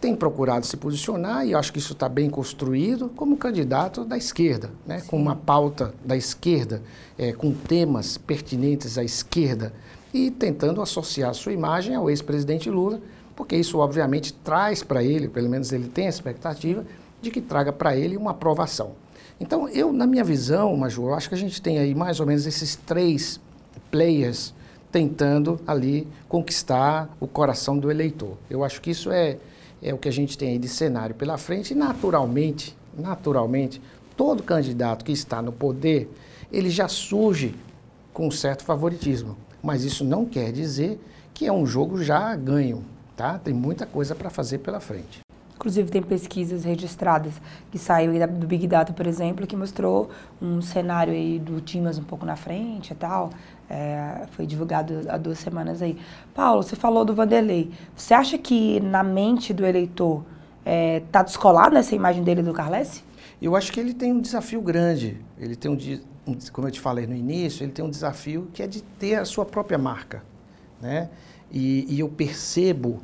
tem 0.00 0.16
procurado 0.16 0.64
se 0.64 0.76
posicionar, 0.76 1.46
e 1.46 1.54
acho 1.54 1.72
que 1.72 1.78
isso 1.78 1.92
está 1.92 2.08
bem 2.08 2.30
construído, 2.30 3.10
como 3.10 3.36
candidato 3.36 4.04
da 4.04 4.16
esquerda, 4.16 4.70
né? 4.86 5.02
com 5.06 5.16
uma 5.16 5.36
pauta 5.36 5.92
da 6.02 6.16
esquerda, 6.16 6.82
é, 7.18 7.32
com 7.32 7.52
temas 7.52 8.16
pertinentes 8.16 8.96
à 8.96 9.04
esquerda, 9.04 9.74
e 10.12 10.30
tentando 10.30 10.80
associar 10.80 11.34
sua 11.34 11.52
imagem 11.52 11.94
ao 11.94 12.08
ex-presidente 12.08 12.70
Lula, 12.70 13.00
porque 13.36 13.54
isso 13.56 13.78
obviamente 13.78 14.32
traz 14.32 14.82
para 14.82 15.04
ele, 15.04 15.28
pelo 15.28 15.48
menos 15.48 15.70
ele 15.70 15.88
tem 15.88 16.06
a 16.06 16.10
expectativa, 16.10 16.84
de 17.20 17.30
que 17.30 17.40
traga 17.40 17.72
para 17.72 17.94
ele 17.94 18.16
uma 18.16 18.30
aprovação. 18.30 18.92
Então, 19.38 19.68
eu, 19.68 19.92
na 19.92 20.06
minha 20.06 20.24
visão, 20.24 20.76
Major, 20.76 21.10
eu 21.10 21.14
acho 21.14 21.28
que 21.28 21.34
a 21.34 21.38
gente 21.38 21.60
tem 21.60 21.78
aí 21.78 21.94
mais 21.94 22.20
ou 22.20 22.26
menos 22.26 22.46
esses 22.46 22.76
três 22.76 23.38
players 23.90 24.54
tentando 24.90 25.60
ali 25.66 26.06
conquistar 26.28 27.14
o 27.20 27.26
coração 27.26 27.78
do 27.78 27.90
eleitor. 27.90 28.36
Eu 28.48 28.64
acho 28.64 28.80
que 28.80 28.90
isso 28.90 29.10
é, 29.10 29.38
é 29.82 29.94
o 29.94 29.98
que 29.98 30.08
a 30.08 30.12
gente 30.12 30.36
tem 30.36 30.50
aí 30.50 30.58
de 30.58 30.68
cenário 30.68 31.14
pela 31.14 31.38
frente 31.38 31.72
e 31.72 31.76
naturalmente, 31.76 32.76
naturalmente, 32.96 33.80
todo 34.16 34.42
candidato 34.42 35.04
que 35.04 35.12
está 35.12 35.40
no 35.40 35.52
poder, 35.52 36.10
ele 36.52 36.70
já 36.70 36.88
surge 36.88 37.54
com 38.12 38.26
um 38.26 38.30
certo 38.30 38.64
favoritismo. 38.64 39.36
Mas 39.62 39.84
isso 39.84 40.04
não 40.04 40.26
quer 40.26 40.52
dizer 40.52 41.00
que 41.32 41.46
é 41.46 41.52
um 41.52 41.66
jogo 41.66 42.02
já 42.02 42.34
ganho, 42.34 42.84
tá? 43.16 43.38
Tem 43.38 43.54
muita 43.54 43.86
coisa 43.86 44.14
para 44.14 44.30
fazer 44.30 44.58
pela 44.58 44.80
frente. 44.80 45.20
Inclusive, 45.60 45.90
tem 45.90 46.00
pesquisas 46.00 46.64
registradas 46.64 47.34
que 47.70 47.78
saiu 47.78 48.14
do 48.28 48.46
Big 48.46 48.66
Data, 48.66 48.94
por 48.94 49.06
exemplo, 49.06 49.46
que 49.46 49.54
mostrou 49.54 50.08
um 50.40 50.62
cenário 50.62 51.12
aí 51.12 51.38
do 51.38 51.60
Timas 51.60 51.98
um 51.98 52.02
pouco 52.02 52.24
na 52.24 52.34
frente 52.34 52.92
e 52.92 52.94
tal. 52.94 53.28
É, 53.68 54.26
foi 54.30 54.46
divulgado 54.46 55.02
há 55.06 55.18
duas 55.18 55.38
semanas 55.38 55.82
aí. 55.82 55.98
Paulo, 56.34 56.62
você 56.62 56.74
falou 56.74 57.04
do 57.04 57.14
Vanderlei. 57.14 57.70
Você 57.94 58.14
acha 58.14 58.38
que 58.38 58.80
na 58.80 59.02
mente 59.02 59.52
do 59.52 59.66
eleitor 59.66 60.24
está 60.60 60.70
é, 60.70 61.00
tá 61.12 61.22
descolada 61.22 61.78
essa 61.78 61.94
imagem 61.94 62.24
dele 62.24 62.42
do 62.42 62.54
Carles? 62.54 63.04
Eu 63.40 63.54
acho 63.54 63.70
que 63.70 63.78
ele 63.78 63.92
tem 63.92 64.14
um 64.14 64.20
desafio 64.22 64.62
grande. 64.62 65.20
Ele 65.38 65.54
tem 65.54 65.70
um, 65.70 65.76
um, 66.26 66.38
como 66.50 66.68
eu 66.68 66.72
te 66.72 66.80
falei 66.80 67.06
no 67.06 67.14
início, 67.14 67.64
ele 67.64 67.72
tem 67.72 67.84
um 67.84 67.90
desafio 67.90 68.48
que 68.54 68.62
é 68.62 68.66
de 68.66 68.80
ter 68.80 69.16
a 69.16 69.26
sua 69.26 69.44
própria 69.44 69.76
marca, 69.76 70.22
né? 70.80 71.10
E, 71.52 71.84
e 71.86 72.00
eu 72.00 72.08
percebo 72.08 73.02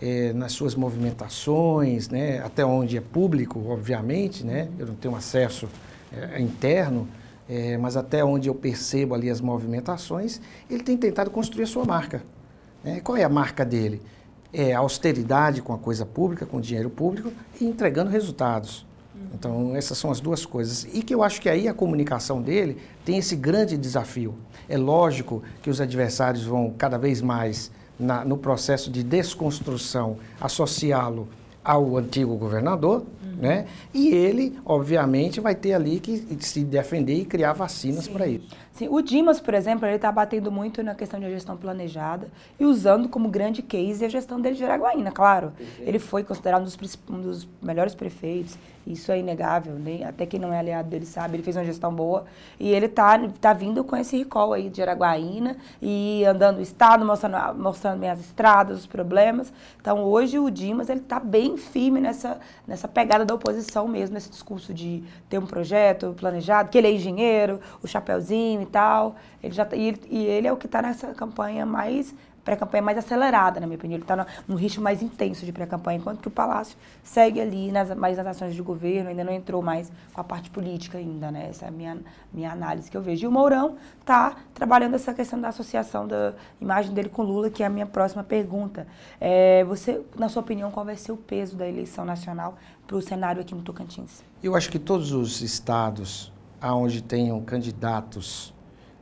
é, 0.00 0.32
nas 0.32 0.52
suas 0.52 0.74
movimentações, 0.74 2.08
né, 2.08 2.40
até 2.40 2.64
onde 2.64 2.96
é 2.96 3.00
público, 3.00 3.62
obviamente, 3.68 4.44
né, 4.44 4.68
eu 4.78 4.86
não 4.86 4.94
tenho 4.94 5.14
acesso 5.14 5.68
é, 6.12 6.40
interno, 6.40 7.08
é, 7.48 7.76
mas 7.76 7.96
até 7.96 8.24
onde 8.24 8.48
eu 8.48 8.54
percebo 8.54 9.14
ali 9.14 9.30
as 9.30 9.40
movimentações, 9.40 10.40
ele 10.70 10.82
tem 10.82 10.96
tentado 10.96 11.30
construir 11.30 11.64
a 11.64 11.66
sua 11.66 11.84
marca. 11.84 12.22
Né? 12.82 13.00
Qual 13.00 13.16
é 13.16 13.24
a 13.24 13.28
marca 13.28 13.64
dele? 13.64 14.00
É 14.52 14.72
a 14.72 14.78
austeridade 14.78 15.60
com 15.60 15.72
a 15.72 15.78
coisa 15.78 16.06
pública, 16.06 16.46
com 16.46 16.58
o 16.58 16.60
dinheiro 16.60 16.88
público 16.88 17.32
e 17.60 17.64
entregando 17.64 18.10
resultados. 18.10 18.86
Então, 19.32 19.74
essas 19.74 19.98
são 19.98 20.10
as 20.10 20.20
duas 20.20 20.46
coisas. 20.46 20.86
E 20.92 21.02
que 21.02 21.14
eu 21.14 21.22
acho 21.22 21.40
que 21.40 21.48
aí 21.48 21.66
a 21.66 21.74
comunicação 21.74 22.40
dele 22.40 22.78
tem 23.04 23.18
esse 23.18 23.34
grande 23.34 23.76
desafio. 23.76 24.34
É 24.68 24.76
lógico 24.76 25.42
que 25.62 25.70
os 25.70 25.80
adversários 25.80 26.44
vão 26.44 26.72
cada 26.76 26.98
vez 26.98 27.20
mais 27.20 27.70
na, 27.98 28.24
no 28.24 28.36
processo 28.36 28.90
de 28.90 29.02
desconstrução, 29.02 30.16
associá-lo 30.40 31.28
ao 31.64 31.96
antigo 31.96 32.36
governador. 32.36 33.04
Né? 33.36 33.66
E 33.92 34.08
ele, 34.08 34.58
obviamente, 34.64 35.40
vai 35.40 35.54
ter 35.54 35.74
ali 35.74 36.00
que 36.00 36.24
se 36.40 36.64
defender 36.64 37.14
e 37.14 37.24
criar 37.24 37.52
vacinas 37.52 38.08
para 38.08 38.26
isso. 38.26 38.48
Sim, 38.74 38.88
o 38.90 39.00
Dimas, 39.00 39.38
por 39.38 39.54
exemplo, 39.54 39.86
ele 39.86 39.94
está 39.94 40.10
batendo 40.10 40.50
muito 40.50 40.82
na 40.82 40.96
questão 40.96 41.20
de 41.20 41.30
gestão 41.30 41.56
planejada 41.56 42.26
e 42.58 42.64
usando 42.64 43.08
como 43.08 43.28
grande 43.28 43.62
case 43.62 44.04
a 44.04 44.08
gestão 44.08 44.40
dele 44.40 44.56
de 44.56 44.64
Araguaína, 44.64 45.12
claro. 45.12 45.52
Ele 45.78 46.00
foi 46.00 46.24
considerado 46.24 46.62
um 46.62 46.64
dos, 46.64 46.98
um 47.08 47.20
dos 47.20 47.48
melhores 47.62 47.94
prefeitos, 47.94 48.58
isso 48.84 49.10
é 49.12 49.18
inegável, 49.18 49.74
né? 49.74 50.04
até 50.04 50.26
quem 50.26 50.38
não 50.38 50.52
é 50.52 50.58
aliado 50.58 50.90
dele 50.90 51.06
sabe, 51.06 51.36
ele 51.36 51.42
fez 51.42 51.56
uma 51.56 51.64
gestão 51.64 51.94
boa 51.94 52.24
e 52.60 52.70
ele 52.70 52.86
está 52.86 53.16
tá 53.40 53.52
vindo 53.52 53.82
com 53.82 53.96
esse 53.96 54.18
recall 54.18 54.52
aí 54.52 54.68
de 54.68 54.82
Araguaína 54.82 55.56
e 55.80 56.24
andando 56.24 56.58
o 56.58 56.60
estado, 56.60 57.04
mostrando, 57.04 57.56
mostrando 57.56 58.04
as 58.04 58.20
estradas, 58.20 58.80
os 58.80 58.86
problemas. 58.86 59.52
Então 59.80 60.02
hoje 60.02 60.38
o 60.38 60.50
Dimas 60.50 60.90
ele 60.90 61.00
está 61.00 61.18
bem 61.18 61.56
firme 61.56 62.00
nessa, 62.00 62.38
nessa 62.66 62.86
pegada 62.86 63.23
da 63.24 63.34
oposição 63.34 63.86
mesmo, 63.88 64.14
nesse 64.14 64.30
discurso 64.30 64.72
de 64.72 65.02
ter 65.28 65.38
um 65.38 65.46
projeto 65.46 66.14
planejado, 66.18 66.68
que 66.68 66.78
ele 66.78 66.88
é 66.88 66.92
engenheiro, 66.92 67.60
o 67.82 67.86
chapéuzinho 67.86 68.62
e 68.62 68.66
tal. 68.66 69.16
Ele 69.42 69.54
já, 69.54 69.64
tá, 69.64 69.76
e, 69.76 69.98
e 70.08 70.26
ele 70.26 70.46
é 70.46 70.52
o 70.52 70.56
que 70.56 70.66
está 70.66 70.82
nessa 70.82 71.08
campanha 71.14 71.64
mais 71.64 72.14
pré-campanha 72.44 72.82
mais 72.82 72.98
acelerada, 72.98 73.58
na 73.58 73.66
minha 73.66 73.76
opinião. 73.76 73.96
Ele 73.96 74.04
está 74.04 74.26
num 74.46 74.54
ritmo 74.54 74.84
mais 74.84 75.02
intenso 75.02 75.46
de 75.46 75.52
pré-campanha, 75.52 75.98
enquanto 75.98 76.20
que 76.20 76.28
o 76.28 76.30
Palácio 76.30 76.76
segue 77.02 77.40
ali 77.40 77.72
nas, 77.72 77.94
mais 77.96 78.16
nas 78.16 78.26
ações 78.26 78.54
de 78.54 78.62
governo, 78.62 79.10
ainda 79.10 79.24
não 79.24 79.32
entrou 79.32 79.62
mais 79.62 79.90
com 80.12 80.20
a 80.20 80.24
parte 80.24 80.50
política 80.50 80.98
ainda, 80.98 81.30
né? 81.30 81.48
Essa 81.48 81.64
é 81.64 81.68
a 81.68 81.70
minha, 81.70 81.98
minha 82.32 82.52
análise 82.52 82.90
que 82.90 82.96
eu 82.96 83.02
vejo. 83.02 83.24
E 83.24 83.26
o 83.26 83.32
Mourão 83.32 83.76
está 84.00 84.36
trabalhando 84.52 84.94
essa 84.94 85.14
questão 85.14 85.40
da 85.40 85.48
associação 85.48 86.06
da 86.06 86.34
imagem 86.60 86.92
dele 86.92 87.08
com 87.08 87.22
Lula, 87.22 87.48
que 87.48 87.62
é 87.62 87.66
a 87.66 87.70
minha 87.70 87.86
próxima 87.86 88.22
pergunta. 88.22 88.86
É, 89.20 89.64
você, 89.64 90.02
na 90.16 90.28
sua 90.28 90.42
opinião, 90.42 90.70
qual 90.70 90.84
vai 90.84 90.96
ser 90.96 91.12
o 91.12 91.16
peso 91.16 91.56
da 91.56 91.66
eleição 91.66 92.04
nacional 92.04 92.56
para 92.86 92.96
o 92.96 93.02
cenário 93.02 93.40
aqui 93.40 93.54
no 93.54 93.62
Tocantins? 93.62 94.22
Eu 94.42 94.54
acho 94.54 94.70
que 94.70 94.78
todos 94.78 95.12
os 95.12 95.40
estados 95.40 96.32
onde 96.62 97.02
tenham 97.02 97.40
candidatos 97.42 98.54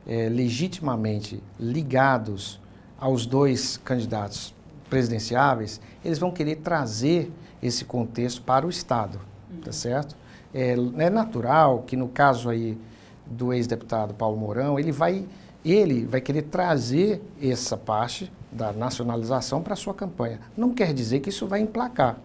é, 0.05 0.27
legitimamente 0.27 1.41
ligados 1.59 2.59
aos 3.03 3.25
dois 3.25 3.75
candidatos 3.83 4.55
presidenciáveis, 4.89 5.81
eles 6.05 6.17
vão 6.17 6.31
querer 6.31 6.55
trazer 6.57 7.29
esse 7.61 7.83
contexto 7.83 8.41
para 8.41 8.65
o 8.65 8.69
Estado, 8.69 9.19
uhum. 9.51 9.59
tá 9.59 9.73
certo? 9.73 10.15
É, 10.53 10.71
é, 10.71 11.09
natural 11.09 11.83
que 11.85 11.97
no 11.97 12.07
caso 12.07 12.49
aí 12.49 12.77
do 13.25 13.51
ex-deputado 13.51 14.13
Paulo 14.13 14.37
Mourão, 14.37 14.79
ele 14.79 14.93
vai, 14.93 15.25
ele 15.65 16.05
vai 16.05 16.21
querer 16.21 16.43
trazer 16.43 17.21
essa 17.41 17.75
parte 17.75 18.31
da 18.49 18.71
nacionalização 18.71 19.61
para 19.61 19.73
a 19.73 19.77
sua 19.77 19.93
campanha. 19.93 20.39
Não 20.55 20.73
quer 20.73 20.93
dizer 20.93 21.19
que 21.19 21.27
isso 21.27 21.45
vai 21.45 21.59
emplacar, 21.59 22.17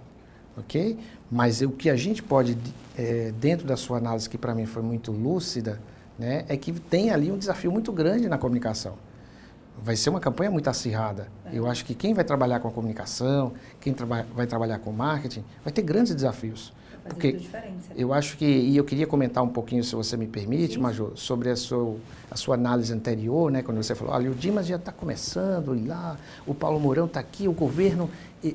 ok? 0.56 0.96
Mas 1.28 1.60
o 1.60 1.70
que 1.70 1.90
a 1.90 1.96
gente 1.96 2.22
pode, 2.22 2.56
é, 2.96 3.32
dentro 3.40 3.66
da 3.66 3.76
sua 3.76 3.98
análise, 3.98 4.30
que 4.30 4.38
para 4.38 4.54
mim 4.54 4.64
foi 4.64 4.82
muito 4.82 5.10
lúcida, 5.10 5.80
né, 6.16 6.44
é 6.48 6.56
que 6.56 6.72
tem 6.72 7.10
ali 7.10 7.32
um 7.32 7.38
desafio 7.38 7.72
muito 7.72 7.90
grande 7.90 8.28
na 8.28 8.38
comunicação. 8.38 9.07
Vai 9.82 9.96
ser 9.96 10.10
uma 10.10 10.20
campanha 10.20 10.50
muito 10.50 10.68
acirrada. 10.68 11.28
É. 11.46 11.58
Eu 11.58 11.66
acho 11.66 11.84
que 11.84 11.94
quem 11.94 12.14
vai 12.14 12.24
trabalhar 12.24 12.60
com 12.60 12.68
a 12.68 12.70
comunicação, 12.70 13.52
quem 13.80 13.92
traba 13.92 14.26
vai 14.34 14.46
trabalhar 14.46 14.78
com 14.78 14.92
marketing, 14.92 15.44
vai 15.64 15.72
ter 15.72 15.82
grandes 15.82 16.14
desafios. 16.14 16.72
Porque 17.08 17.40
eu 17.96 18.12
acho 18.12 18.36
que, 18.36 18.44
e 18.44 18.76
eu 18.76 18.84
queria 18.84 19.06
comentar 19.06 19.42
um 19.42 19.48
pouquinho, 19.48 19.82
se 19.82 19.94
você 19.94 20.16
me 20.16 20.26
permite, 20.26 20.74
Sim. 20.74 20.80
Major, 20.80 21.12
sobre 21.14 21.48
a 21.48 21.56
sua, 21.56 21.96
a 22.30 22.36
sua 22.36 22.54
análise 22.54 22.92
anterior, 22.92 23.50
né, 23.50 23.62
quando 23.62 23.82
você 23.82 23.94
falou, 23.94 24.14
olha, 24.14 24.30
o 24.30 24.34
Dimas 24.34 24.66
já 24.66 24.76
está 24.76 24.92
começando, 24.92 25.74
e 25.74 25.86
lá, 25.86 26.18
o 26.46 26.54
Paulo 26.54 26.78
Mourão 26.78 27.06
está 27.06 27.18
aqui, 27.18 27.48
o 27.48 27.52
governo, 27.52 28.10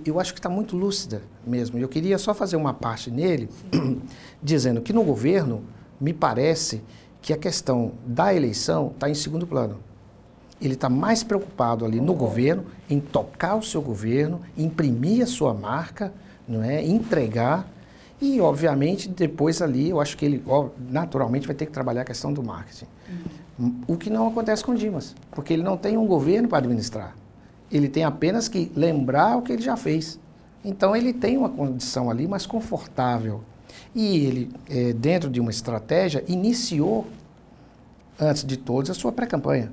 eu 0.06 0.20
acho 0.20 0.34
que 0.34 0.40
está 0.40 0.50
muito 0.50 0.78
lúcida 0.78 1.22
mesmo. 1.46 1.78
Eu 1.78 1.90
queria 1.90 2.18
só 2.18 2.34
fazer 2.34 2.56
uma 2.56 2.74
parte 2.74 3.10
nele, 3.10 3.50
dizendo 4.42 4.82
que 4.82 4.94
no 4.94 5.04
governo, 5.04 5.64
me 6.00 6.14
parece 6.14 6.82
que 7.22 7.34
a 7.34 7.38
questão 7.38 7.94
da 8.06 8.34
eleição 8.34 8.92
está 8.94 9.10
em 9.10 9.14
segundo 9.14 9.48
plano. 9.48 9.80
Ele 10.64 10.76
está 10.76 10.88
mais 10.88 11.24
preocupado 11.24 11.84
ali 11.84 12.00
no 12.00 12.14
governo, 12.14 12.64
em 12.90 12.98
tocar 12.98 13.56
o 13.56 13.62
seu 13.62 13.82
governo, 13.82 14.40
imprimir 14.58 15.22
a 15.22 15.28
sua 15.28 15.54
marca, 15.54 16.14
não 16.48 16.64
é? 16.64 16.82
entregar. 16.82 17.68
E, 18.22 18.40
obviamente, 18.40 19.10
depois 19.10 19.62
ali, 19.62 19.90
eu 19.90 20.00
acho 20.00 20.16
que 20.16 20.24
ele 20.24 20.42
naturalmente 20.90 21.46
vai 21.46 21.54
ter 21.54 21.66
que 21.66 21.74
trabalhar 21.74 22.04
a 22.04 22.06
questão 22.06 22.32
do 22.32 22.42
marketing. 22.42 22.86
Uhum. 23.60 23.82
O 23.86 23.98
que 23.98 24.10
não 24.10 24.26
acontece 24.28 24.64
com 24.64 24.72
o 24.72 24.76
Dimas, 24.76 25.14
porque 25.32 25.52
ele 25.52 25.64
não 25.64 25.76
tem 25.76 25.98
um 25.98 26.08
governo 26.08 26.48
para 26.48 26.60
administrar. 26.60 27.14
Ele 27.70 27.90
tem 27.90 28.06
apenas 28.06 28.48
que 28.48 28.72
lembrar 28.74 29.36
o 29.36 29.42
que 29.42 29.52
ele 29.52 29.62
já 29.62 29.76
fez. 29.76 30.18
Então, 30.64 30.96
ele 30.96 31.12
tem 31.12 31.38
uma 31.38 31.50
condição 31.50 32.10
ali 32.10 32.26
mais 32.26 32.46
confortável 32.46 33.42
e 33.94 34.26
ele, 34.26 34.52
é, 34.70 34.94
dentro 34.94 35.30
de 35.30 35.42
uma 35.42 35.52
estratégia, 35.52 36.24
iniciou, 36.28 37.06
antes 38.18 38.46
de 38.46 38.56
todos, 38.56 38.90
a 38.90 38.94
sua 38.94 39.12
pré-campanha. 39.12 39.72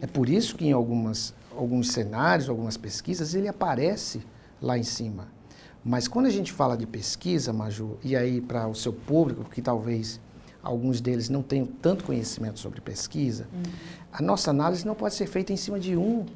É 0.00 0.06
por 0.06 0.28
isso 0.28 0.56
que 0.56 0.66
em 0.66 0.72
algumas, 0.72 1.34
alguns 1.56 1.90
cenários, 1.90 2.48
algumas 2.48 2.76
pesquisas, 2.76 3.34
ele 3.34 3.48
aparece 3.48 4.22
lá 4.60 4.78
em 4.78 4.82
cima. 4.82 5.28
Mas 5.84 6.06
quando 6.06 6.26
a 6.26 6.30
gente 6.30 6.52
fala 6.52 6.76
de 6.76 6.86
pesquisa, 6.86 7.52
Maju, 7.52 7.96
e 8.04 8.16
aí 8.16 8.40
para 8.40 8.66
o 8.68 8.74
seu 8.74 8.92
público, 8.92 9.44
que 9.44 9.62
talvez 9.62 10.20
alguns 10.62 11.00
deles 11.00 11.28
não 11.28 11.42
tenham 11.42 11.66
tanto 11.66 12.04
conhecimento 12.04 12.58
sobre 12.58 12.80
pesquisa, 12.80 13.46
uhum. 13.52 13.62
a 14.12 14.22
nossa 14.22 14.50
análise 14.50 14.86
não 14.86 14.94
pode 14.94 15.14
ser 15.14 15.26
feita 15.26 15.52
em 15.52 15.56
cima 15.56 15.78
de 15.78 15.96
um 15.96 16.26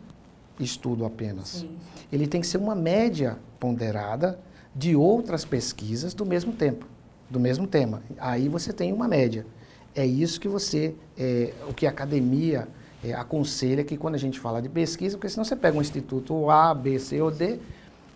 estudo 0.58 1.04
apenas. 1.04 1.48
Sim. 1.48 1.76
Ele 2.10 2.26
tem 2.26 2.40
que 2.40 2.46
ser 2.46 2.58
uma 2.58 2.74
média 2.74 3.38
ponderada 3.58 4.38
de 4.74 4.96
outras 4.96 5.44
pesquisas 5.44 6.14
do 6.14 6.24
mesmo 6.24 6.52
tempo, 6.52 6.86
do 7.28 7.38
mesmo 7.38 7.66
tema. 7.66 8.02
Aí 8.18 8.48
você 8.48 8.72
tem 8.72 8.92
uma 8.92 9.08
média. 9.08 9.46
É 9.94 10.06
isso 10.06 10.40
que 10.40 10.48
você, 10.48 10.94
é, 11.18 11.52
o 11.68 11.74
que 11.74 11.86
a 11.86 11.90
academia 11.90 12.68
é, 13.02 13.12
aconselha 13.12 13.82
que 13.82 13.96
quando 13.96 14.14
a 14.14 14.18
gente 14.18 14.38
fala 14.38 14.62
de 14.62 14.68
pesquisa, 14.68 15.16
porque 15.16 15.28
senão 15.28 15.44
você 15.44 15.56
pega 15.56 15.76
um 15.76 15.80
instituto 15.80 16.48
A, 16.50 16.72
B, 16.74 16.98
C 16.98 17.20
ou 17.20 17.30
D 17.30 17.58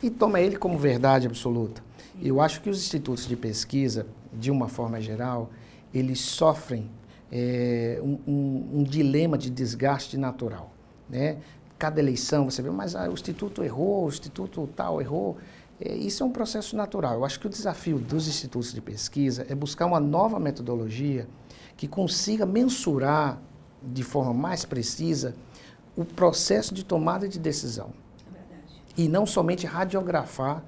e 0.03 0.11
toma 0.11 0.41
ele 0.41 0.57
como 0.57 0.79
verdade 0.79 1.27
absoluta. 1.27 1.83
Eu 2.23 2.41
acho 2.41 2.61
que 2.61 2.71
os 2.71 2.79
institutos 2.79 3.27
de 3.27 3.37
pesquisa, 3.37 4.07
de 4.33 4.51
uma 4.51 4.69
forma 4.69 5.01
geral, 5.01 5.51
eles 5.93 6.21
sofrem 6.21 6.91
é, 7.31 7.99
um, 8.03 8.19
um, 8.27 8.69
um, 8.75 8.83
dilema 8.83 9.37
de 9.37 9.51
desgaste 9.51 10.17
natural. 10.17 10.73
Né? 11.09 11.39
Cada 11.79 12.01
eleição 12.01 12.49
você 12.49 12.63
vê, 12.63 12.71
mas 12.71 12.95
ah, 12.95 13.09
o 13.09 13.13
instituto 13.13 13.63
errou, 13.63 14.07
o 14.07 14.09
instituto 14.09 14.69
tal 14.75 15.01
errou. 15.01 15.37
É, 15.81 15.95
isso 15.95 16.23
é 16.23 16.27
um 16.27 16.31
processo 16.31 16.77
natural. 16.77 17.15
Eu 17.15 17.25
acho 17.25 17.39
que 17.41 17.47
o 17.47 17.51
desafio 17.51 17.99
dos 17.99 18.29
institutos 18.29 18.73
de 18.73 18.81
pesquisa 18.81 19.47
é 19.49 19.55
buscar 19.55 19.87
uma 19.87 20.01
nova 20.01 20.39
metodologia 20.39 21.27
que 21.77 21.87
consiga 21.87 22.47
mensurar 22.47 23.41
de 23.87 24.03
forma 24.03 24.35
mais 24.35 24.65
precisa 24.65 25.35
o 25.97 26.05
processo 26.05 26.75
de 26.75 26.85
tomada 26.85 27.29
de 27.29 27.39
decisão. 27.39 27.91
É 28.35 29.03
e 29.03 29.09
não 29.09 29.25
somente 29.25 29.67
radiografar 29.67 30.63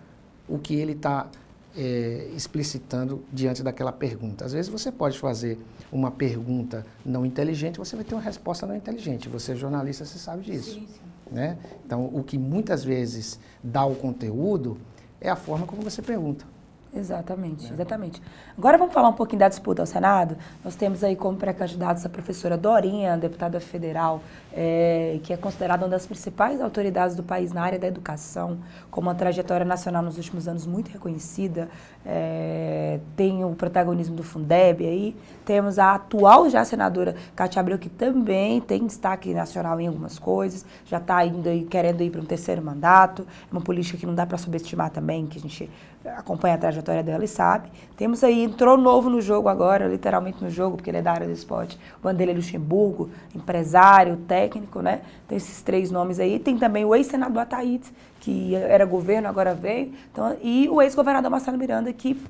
o 0.48 0.58
que 0.58 0.74
ele 0.74 0.92
está 0.92 1.28
é, 1.76 2.30
explicitando 2.34 3.22
diante 3.32 3.62
daquela 3.62 3.92
pergunta. 3.92 4.44
Às 4.44 4.52
vezes 4.52 4.70
você 4.70 4.90
pode 4.90 5.18
fazer 5.18 5.58
uma 5.92 6.10
pergunta 6.10 6.86
não 7.04 7.24
inteligente, 7.24 7.78
você 7.78 7.94
vai 7.94 8.04
ter 8.04 8.14
uma 8.14 8.22
resposta 8.22 8.66
não 8.66 8.74
inteligente. 8.74 9.28
Você 9.28 9.52
é 9.52 9.56
jornalista, 9.56 10.04
você 10.04 10.18
sabe 10.18 10.42
disso. 10.42 10.74
Sim, 10.74 10.86
sim. 10.86 11.00
Né? 11.30 11.58
Então, 11.84 12.06
o 12.06 12.24
que 12.24 12.38
muitas 12.38 12.82
vezes 12.82 13.38
dá 13.62 13.84
o 13.84 13.94
conteúdo 13.94 14.78
é 15.20 15.28
a 15.28 15.36
forma 15.36 15.66
como 15.66 15.82
você 15.82 16.00
pergunta. 16.00 16.46
Exatamente, 16.94 17.66
né? 17.66 17.74
exatamente. 17.74 18.22
Agora 18.56 18.78
vamos 18.78 18.94
falar 18.94 19.08
um 19.08 19.12
pouquinho 19.12 19.40
da 19.40 19.48
disputa 19.48 19.82
ao 19.82 19.86
Senado. 19.86 20.36
Nós 20.64 20.74
temos 20.74 21.04
aí 21.04 21.14
como 21.14 21.36
pré-candidatos 21.36 22.04
a 22.04 22.08
professora 22.08 22.56
Dorinha, 22.56 23.16
deputada 23.16 23.60
federal, 23.60 24.22
é, 24.52 25.20
que 25.22 25.32
é 25.32 25.36
considerada 25.36 25.84
uma 25.84 25.90
das 25.90 26.06
principais 26.06 26.60
autoridades 26.60 27.14
do 27.14 27.22
país 27.22 27.52
na 27.52 27.62
área 27.62 27.78
da 27.78 27.86
educação, 27.86 28.58
com 28.90 29.00
uma 29.00 29.14
trajetória 29.14 29.66
nacional 29.66 30.02
nos 30.02 30.16
últimos 30.16 30.48
anos 30.48 30.66
muito 30.66 30.90
reconhecida. 30.90 31.68
É, 32.06 33.00
tem 33.14 33.44
o 33.44 33.54
protagonismo 33.54 34.16
do 34.16 34.22
Fundeb 34.22 34.84
aí. 34.86 35.14
Temos 35.44 35.78
a 35.78 35.94
atual 35.94 36.48
já 36.48 36.64
senadora 36.64 37.14
Cátia 37.36 37.60
Abreu, 37.60 37.78
que 37.78 37.90
também 37.90 38.60
tem 38.60 38.86
destaque 38.86 39.34
nacional 39.34 39.78
em 39.78 39.86
algumas 39.86 40.18
coisas, 40.18 40.64
já 40.86 40.96
está 40.96 41.18
querendo 41.68 42.02
ir 42.02 42.10
para 42.10 42.20
um 42.20 42.24
terceiro 42.24 42.62
mandato. 42.62 43.22
É 43.22 43.52
uma 43.52 43.60
política 43.60 43.98
que 43.98 44.06
não 44.06 44.14
dá 44.14 44.24
para 44.24 44.38
subestimar 44.38 44.90
também, 44.90 45.26
que 45.26 45.38
a 45.38 45.40
gente 45.40 45.70
acompanha 46.04 46.54
a 46.54 46.58
trajetória 46.58 47.02
dela 47.02 47.24
e 47.24 47.28
sabe. 47.28 47.70
Temos 47.96 48.22
aí, 48.22 48.42
entrou 48.42 48.76
novo 48.76 49.10
no 49.10 49.20
jogo 49.20 49.48
agora, 49.48 49.86
literalmente 49.86 50.42
no 50.42 50.50
jogo, 50.50 50.76
porque 50.76 50.90
ele 50.90 50.98
é 50.98 51.02
da 51.02 51.12
área 51.12 51.26
do 51.26 51.32
esporte, 51.32 51.78
Vanderlei 52.02 52.34
Luxemburgo, 52.34 53.10
empresário, 53.34 54.16
técnico, 54.28 54.80
né? 54.80 55.02
Tem 55.26 55.36
esses 55.36 55.62
três 55.62 55.90
nomes 55.90 56.20
aí. 56.20 56.38
Tem 56.38 56.56
também 56.56 56.84
o 56.84 56.94
ex-senador 56.94 57.42
Ataídes, 57.42 57.92
que 58.20 58.54
era 58.54 58.84
governo, 58.84 59.28
agora 59.28 59.54
veio. 59.54 59.92
Então, 60.12 60.36
e 60.42 60.68
o 60.68 60.80
ex-governador 60.80 61.30
Marcelo 61.30 61.58
Miranda, 61.58 61.92
que 61.92 62.20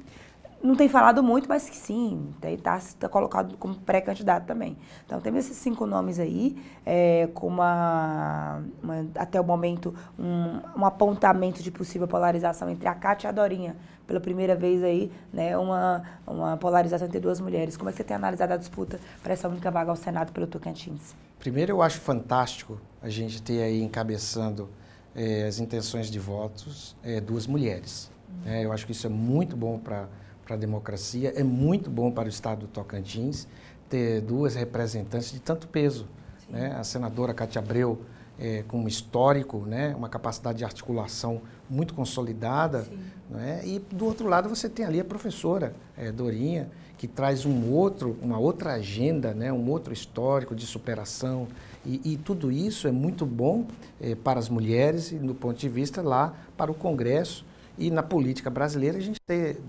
não 0.62 0.74
tem 0.74 0.88
falado 0.88 1.22
muito, 1.22 1.48
mas 1.48 1.70
que 1.70 1.76
sim, 1.76 2.34
está 2.42 2.80
tá 2.98 3.08
colocado 3.08 3.56
como 3.58 3.76
pré-candidato 3.76 4.44
também. 4.46 4.76
Então, 5.06 5.20
temos 5.20 5.44
esses 5.44 5.56
cinco 5.56 5.86
nomes 5.86 6.18
aí, 6.18 6.60
é, 6.84 7.28
com 7.32 7.46
uma, 7.46 8.62
uma, 8.82 9.06
até 9.14 9.40
o 9.40 9.44
momento, 9.44 9.94
um, 10.18 10.80
um, 10.80 10.84
apontamento 10.84 11.62
de 11.62 11.70
possível 11.70 12.08
polarização 12.08 12.68
entre 12.68 12.88
a 12.88 12.94
Cátia 12.94 13.28
e 13.28 13.30
a 13.30 13.32
Dorinha. 13.32 13.76
Pela 14.06 14.20
primeira 14.20 14.56
vez 14.56 14.82
aí, 14.82 15.12
né, 15.32 15.56
uma, 15.56 16.02
uma 16.26 16.56
polarização 16.56 17.06
entre 17.06 17.20
duas 17.20 17.40
mulheres. 17.40 17.76
Como 17.76 17.90
é 17.90 17.92
que 17.92 17.98
você 17.98 18.04
tem 18.04 18.16
analisado 18.16 18.54
a 18.54 18.56
disputa 18.56 18.98
para 19.22 19.34
essa 19.34 19.48
única 19.48 19.70
vaga 19.70 19.90
ao 19.90 19.96
Senado 19.96 20.32
pelo 20.32 20.46
Tocantins? 20.46 21.14
Primeiro, 21.38 21.72
eu 21.72 21.82
acho 21.82 22.00
fantástico 22.00 22.80
a 23.02 23.08
gente 23.08 23.40
ter 23.42 23.62
aí 23.62 23.82
encabeçando 23.82 24.68
é, 25.14 25.44
as 25.46 25.58
intenções 25.60 26.10
de 26.10 26.18
votos 26.18 26.96
é, 27.02 27.20
duas 27.20 27.46
mulheres. 27.46 28.10
Uhum. 28.44 28.52
eu 28.52 28.72
acho 28.72 28.84
que 28.84 28.92
isso 28.92 29.06
é 29.06 29.10
muito 29.10 29.56
bom 29.56 29.78
para 29.78 30.06
para 30.48 30.56
a 30.56 30.58
democracia. 30.58 31.34
É 31.36 31.42
muito 31.42 31.90
bom 31.90 32.10
para 32.10 32.24
o 32.24 32.28
estado 32.28 32.60
do 32.60 32.66
Tocantins 32.68 33.46
ter 33.86 34.22
duas 34.22 34.54
representantes 34.54 35.30
de 35.30 35.40
tanto 35.40 35.68
peso. 35.68 36.08
Né? 36.48 36.74
A 36.74 36.82
senadora 36.82 37.34
Cátia 37.34 37.58
Abreu, 37.58 38.00
é, 38.38 38.64
com 38.66 38.80
um 38.80 38.88
histórico, 38.88 39.58
né? 39.66 39.94
uma 39.94 40.08
capacidade 40.08 40.58
de 40.58 40.64
articulação 40.64 41.42
muito 41.68 41.92
consolidada. 41.92 42.86
Né? 43.28 43.60
E 43.62 43.78
do 43.78 44.06
outro 44.06 44.26
lado 44.26 44.48
você 44.48 44.70
tem 44.70 44.86
ali 44.86 44.98
a 44.98 45.04
professora 45.04 45.74
é, 45.94 46.10
Dorinha, 46.10 46.70
que 46.96 47.06
traz 47.06 47.44
um 47.44 47.70
outro, 47.70 48.16
uma 48.22 48.38
outra 48.38 48.72
agenda, 48.72 49.34
né? 49.34 49.52
um 49.52 49.68
outro 49.68 49.92
histórico 49.92 50.54
de 50.54 50.64
superação. 50.64 51.46
E, 51.84 52.12
e 52.12 52.16
tudo 52.16 52.50
isso 52.50 52.88
é 52.88 52.92
muito 52.92 53.26
bom 53.26 53.66
é, 54.00 54.14
para 54.14 54.38
as 54.38 54.48
mulheres 54.48 55.12
e, 55.12 55.16
do 55.16 55.34
ponto 55.34 55.58
de 55.58 55.68
vista 55.68 56.00
lá, 56.00 56.34
para 56.56 56.70
o 56.72 56.74
Congresso. 56.74 57.44
E 57.76 57.90
na 57.90 58.02
política 58.02 58.48
brasileira 58.48 58.96
a 58.96 59.00
gente 59.00 59.20
ter 59.20 59.60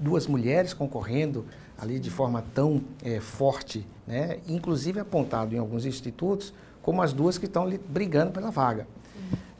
duas 0.00 0.26
mulheres 0.26 0.74
concorrendo 0.74 1.44
ali 1.78 2.00
de 2.00 2.10
forma 2.10 2.42
tão 2.54 2.82
é, 3.04 3.20
forte, 3.20 3.86
né? 4.06 4.38
inclusive 4.48 4.98
apontado 4.98 5.54
em 5.54 5.58
alguns 5.58 5.84
institutos 5.86 6.52
como 6.82 7.02
as 7.02 7.12
duas 7.12 7.38
que 7.38 7.44
estão 7.44 7.64
ali 7.64 7.78
brigando 7.78 8.32
pela 8.32 8.50
vaga. 8.50 8.86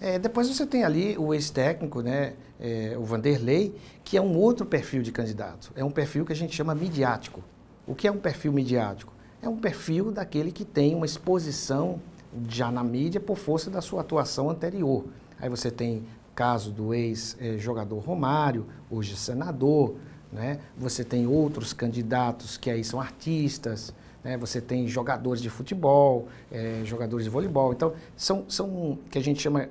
É, 0.00 0.18
depois 0.18 0.48
você 0.48 0.64
tem 0.64 0.82
ali 0.82 1.16
o 1.18 1.34
ex-técnico, 1.34 2.00
né, 2.00 2.32
é, 2.58 2.96
o 2.98 3.04
Vanderlei, 3.04 3.74
que 4.02 4.16
é 4.16 4.22
um 4.22 4.36
outro 4.36 4.64
perfil 4.64 5.02
de 5.02 5.12
candidato. 5.12 5.70
É 5.76 5.84
um 5.84 5.90
perfil 5.90 6.24
que 6.24 6.32
a 6.32 6.36
gente 6.36 6.56
chama 6.56 6.74
midiático. 6.74 7.42
O 7.86 7.94
que 7.94 8.08
é 8.08 8.10
um 8.10 8.16
perfil 8.16 8.52
midiático? 8.52 9.12
É 9.42 9.48
um 9.48 9.58
perfil 9.58 10.10
daquele 10.10 10.50
que 10.52 10.64
tem 10.64 10.94
uma 10.94 11.04
exposição 11.04 12.00
já 12.48 12.70
na 12.70 12.82
mídia 12.82 13.20
por 13.20 13.36
força 13.36 13.70
da 13.70 13.82
sua 13.82 14.00
atuação 14.00 14.48
anterior. 14.48 15.04
Aí 15.38 15.48
você 15.50 15.70
tem 15.70 16.04
caso 16.34 16.70
do 16.70 16.94
ex-jogador 16.94 17.98
Romário, 17.98 18.66
hoje 18.90 19.16
senador, 19.16 19.96
né? 20.32 20.60
Você 20.76 21.04
tem 21.04 21.26
outros 21.26 21.72
candidatos 21.72 22.56
que 22.56 22.70
aí 22.70 22.84
são 22.84 23.00
artistas, 23.00 23.92
né? 24.22 24.36
você 24.36 24.60
tem 24.60 24.86
jogadores 24.86 25.42
de 25.42 25.50
futebol, 25.50 26.28
é, 26.50 26.82
jogadores 26.84 27.24
de 27.24 27.30
voleibol. 27.30 27.72
Então, 27.72 27.94
são, 28.16 28.44
são 28.48 28.98
que 29.10 29.18
a 29.18 29.22
gente 29.22 29.40
chama 29.40 29.68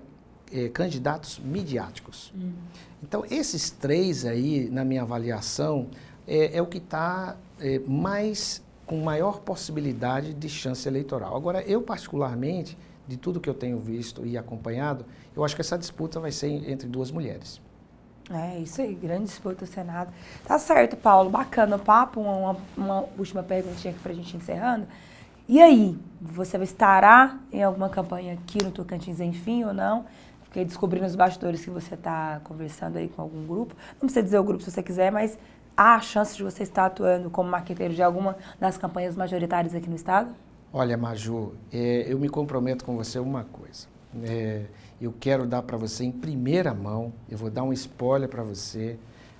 é, 0.52 0.68
candidatos 0.70 1.40
midiáticos. 1.40 2.34
Uhum. 2.36 2.52
Então, 3.04 3.24
esses 3.30 3.70
três 3.70 4.26
aí, 4.26 4.70
na 4.70 4.84
minha 4.84 5.04
avaliação, 5.04 5.88
é, 6.28 6.58
é 6.58 6.62
o 6.62 6.66
que 6.66 6.80
está 6.80 7.38
é, 7.60 7.80
mais 7.80 8.62
com 8.86 8.98
maior 8.98 9.40
possibilidade 9.42 10.34
de 10.34 10.50
chance 10.50 10.88
eleitoral. 10.88 11.36
Agora, 11.36 11.62
eu 11.62 11.82
particularmente, 11.82 12.78
de 13.08 13.18
tudo 13.18 13.40
que 13.40 13.50
eu 13.50 13.54
tenho 13.54 13.78
visto 13.78 14.26
e 14.26 14.38
acompanhado, 14.38 15.06
eu 15.36 15.44
acho 15.44 15.56
que 15.56 15.62
essa 15.62 15.78
disputa 15.78 16.20
vai 16.20 16.32
ser 16.32 16.48
entre 16.70 16.88
duas 16.88 17.12
mulheres. 17.12 17.62
É 18.32 18.60
isso 18.60 18.80
aí, 18.82 18.94
grande 18.94 19.24
disputa 19.24 19.66
do 19.66 19.68
Senado. 19.68 20.12
Tá 20.46 20.60
certo, 20.60 20.96
Paulo, 20.96 21.30
bacana 21.30 21.78
o 21.78 21.80
papo. 21.80 22.22
Uma, 22.22 22.58
uma 22.78 23.06
última 23.18 23.42
perguntinha 23.42 23.92
aqui 23.92 24.02
pra 24.02 24.14
gente 24.14 24.38
encerrando. 24.38 24.86
E 25.48 25.60
aí, 25.60 25.98
você 26.22 26.58
estará 26.60 27.40
em 27.52 27.64
alguma 27.64 27.90
campanha 27.90 28.34
aqui 28.34 28.64
no 28.64 28.70
Tocantins, 28.70 29.20
enfim, 29.20 29.64
ou 29.64 29.74
não? 29.74 30.06
Fiquei 30.44 30.64
descobrindo 30.64 31.08
os 31.08 31.16
bastidores 31.16 31.64
que 31.64 31.72
você 31.72 31.96
está 31.96 32.40
conversando 32.44 32.98
aí 32.98 33.08
com 33.08 33.22
algum 33.22 33.46
grupo. 33.48 33.76
Não 33.94 34.02
precisa 34.02 34.22
dizer 34.22 34.38
o 34.38 34.44
grupo 34.44 34.64
se 34.64 34.70
você 34.70 34.84
quiser, 34.84 35.12
mas 35.12 35.40
há 35.76 35.96
a 35.96 36.02
chance 36.02 36.36
de 36.38 36.44
você 36.44 36.62
estar 36.62 36.86
atuando 36.86 37.32
como 37.32 37.50
marqueteiro 37.50 37.96
de 37.96 38.04
alguma 38.04 38.38
das 38.60 38.78
campanhas 38.78 39.16
majoritárias 39.16 39.74
aqui 39.74 39.90
no 39.90 39.96
Estado? 39.96 40.36
Olha, 40.72 40.96
Maju, 40.96 41.54
é, 41.74 42.06
eu 42.08 42.20
me 42.20 42.30
comprometo 42.30 42.86
com 42.86 42.96
você 42.96 43.18
uma 43.18 43.44
coisa. 43.44 43.88
É, 44.24 44.66
eu 45.02 45.14
quero 45.20 45.46
dar 45.46 45.62
para 45.62 45.78
você 45.78 46.04
em 46.04 46.12
primeira 46.12 46.74
mão, 46.74 47.14
eu 47.30 47.38
vou 47.38 47.50
dar 47.50 47.64
um 47.64 47.74
spoiler 47.74 48.28
para 48.28 48.44
você 48.44 48.98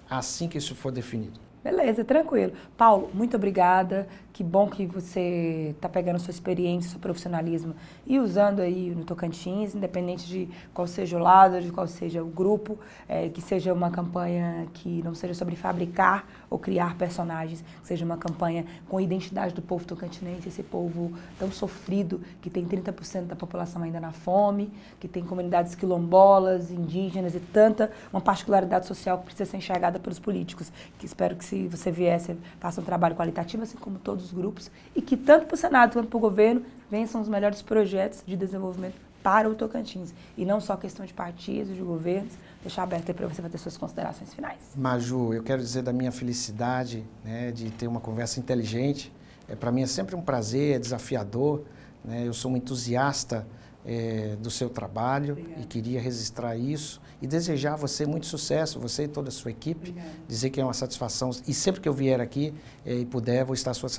assim 0.10 0.48
que 0.48 0.58
isso 0.58 0.76
for 0.76 0.92
definido. 0.92 1.40
Beleza, 1.64 2.04
tranquilo. 2.04 2.54
Paulo, 2.78 3.10
muito 3.14 3.36
obrigada. 3.36 4.08
Que 4.40 4.44
bom 4.46 4.70
que 4.70 4.86
você 4.86 5.74
está 5.76 5.90
pegando 5.90 6.18
sua 6.18 6.32
experiência, 6.32 6.92
seu 6.92 7.00
profissionalismo 7.02 7.76
e 8.08 8.20
usando 8.20 8.62
aí 8.62 8.90
no 8.96 9.04
Tocantins, 9.04 9.76
independente 9.76 10.26
de 10.26 10.48
qual 10.74 10.88
seja 10.88 11.18
o 11.18 11.20
lado, 11.20 11.60
de 11.60 11.70
qual 11.74 11.86
seja 11.86 12.24
o 12.24 12.28
grupo, 12.28 12.80
é, 13.06 13.28
que 13.28 13.42
seja 13.42 13.74
uma 13.74 13.92
campanha 13.92 14.66
que 14.76 15.04
não 15.04 15.14
seja 15.14 15.34
sobre 15.34 15.58
fabricar 15.58 16.26
ou 16.50 16.58
criar 16.58 16.96
personagens, 16.96 17.62
que 17.82 17.88
seja 17.88 18.06
uma 18.06 18.16
campanha 18.16 18.66
com 18.88 18.98
a 18.98 19.02
identidade 19.02 19.54
do 19.54 19.62
povo 19.62 19.84
tocantinense, 19.84 20.48
esse 20.48 20.64
povo 20.64 21.12
tão 21.38 21.52
sofrido, 21.52 22.22
que 22.42 22.50
tem 22.50 22.66
30% 22.66 23.24
da 23.24 23.36
população 23.36 23.84
ainda 23.84 24.00
na 24.00 24.14
fome, 24.14 24.72
que 25.02 25.08
tem 25.10 25.22
comunidades 25.22 25.76
quilombolas, 25.76 26.72
indígenas 26.72 27.36
e 27.36 27.42
tanta, 27.42 27.92
uma 28.10 28.22
particularidade 28.22 28.86
social 28.88 29.18
que 29.18 29.26
precisa 29.26 29.52
ser 29.52 29.58
enxergada 29.58 30.00
pelos 30.00 30.18
políticos, 30.18 30.72
que 30.98 31.06
espero 31.06 31.36
que 31.36 31.44
se 31.44 31.68
você 31.68 31.92
você 31.92 32.38
faça 32.58 32.80
um 32.80 32.86
trabalho 32.86 33.18
qualitativo, 33.18 33.64
assim 33.64 33.78
como 33.78 34.00
todos 34.00 34.29
os 34.30 34.34
grupos, 34.34 34.72
e 34.96 35.02
que 35.02 35.18
tanto 35.18 35.46
para 35.46 35.56
o 35.56 35.58
Senado 35.58 35.94
quanto 35.94 36.08
para 36.08 36.18
o 36.18 36.20
governo 36.20 36.64
vençam 36.90 37.22
os 37.22 37.28
melhores 37.28 37.62
projetos 37.62 38.24
de 38.26 38.36
desenvolvimento 38.36 38.96
para 39.24 39.50
o 39.50 39.56
Tocantins. 39.56 40.14
E 40.38 40.46
não 40.46 40.60
só 40.62 40.76
questão 40.78 41.06
de 41.06 41.14
partidos, 41.14 41.76
de 41.76 41.82
governos. 41.82 42.34
Deixar 42.62 42.84
aberto 42.84 43.10
aí 43.10 43.14
para 43.14 43.28
você 43.28 43.42
fazer 43.42 43.58
suas 43.58 43.78
considerações 43.78 44.34
finais. 44.34 44.60
Maju, 44.76 45.34
eu 45.34 45.44
quero 45.44 45.62
dizer 45.62 45.82
da 45.82 45.94
minha 45.94 46.12
felicidade 46.12 47.06
né, 47.24 47.52
de 47.52 47.70
ter 47.72 47.88
uma 47.88 48.00
conversa 48.00 48.40
inteligente. 48.40 49.12
É, 49.48 49.56
para 49.56 49.72
mim 49.72 49.82
é 49.82 49.88
sempre 49.88 50.16
um 50.16 50.22
prazer, 50.22 50.76
é 50.76 50.80
desafiador. 50.80 51.64
Né, 52.04 52.24
eu 52.26 52.34
sou 52.34 52.52
um 52.52 52.58
entusiasta 52.58 53.46
é, 53.90 54.36
do 54.36 54.52
seu 54.52 54.70
trabalho 54.70 55.34
Obrigada. 55.34 55.62
e 55.62 55.66
queria 55.66 56.00
registrar 56.00 56.56
isso 56.56 57.02
e 57.20 57.26
desejar 57.26 57.74
a 57.74 57.76
você 57.76 58.06
muito 58.06 58.28
sucesso, 58.28 58.80
você 58.80 59.06
e 59.06 59.08
toda 59.08 59.30
a 59.30 59.32
sua 59.32 59.50
equipe. 59.50 59.90
Obrigada. 59.90 60.10
Dizer 60.28 60.52
que 60.52 60.62
é 60.62 60.64
uma 60.64 60.74
satisfação 60.74 61.32
e 61.48 61.54
sempre 61.56 61.82
que 61.82 61.90
eu 61.90 61.94
vier 61.94 62.22
aqui 62.22 62.54
é, 62.86 62.94
e 62.94 63.06
puder, 63.06 63.44
vou 63.44 63.56
estar 63.56 63.72
à 63.72 63.74
sua, 63.74 63.90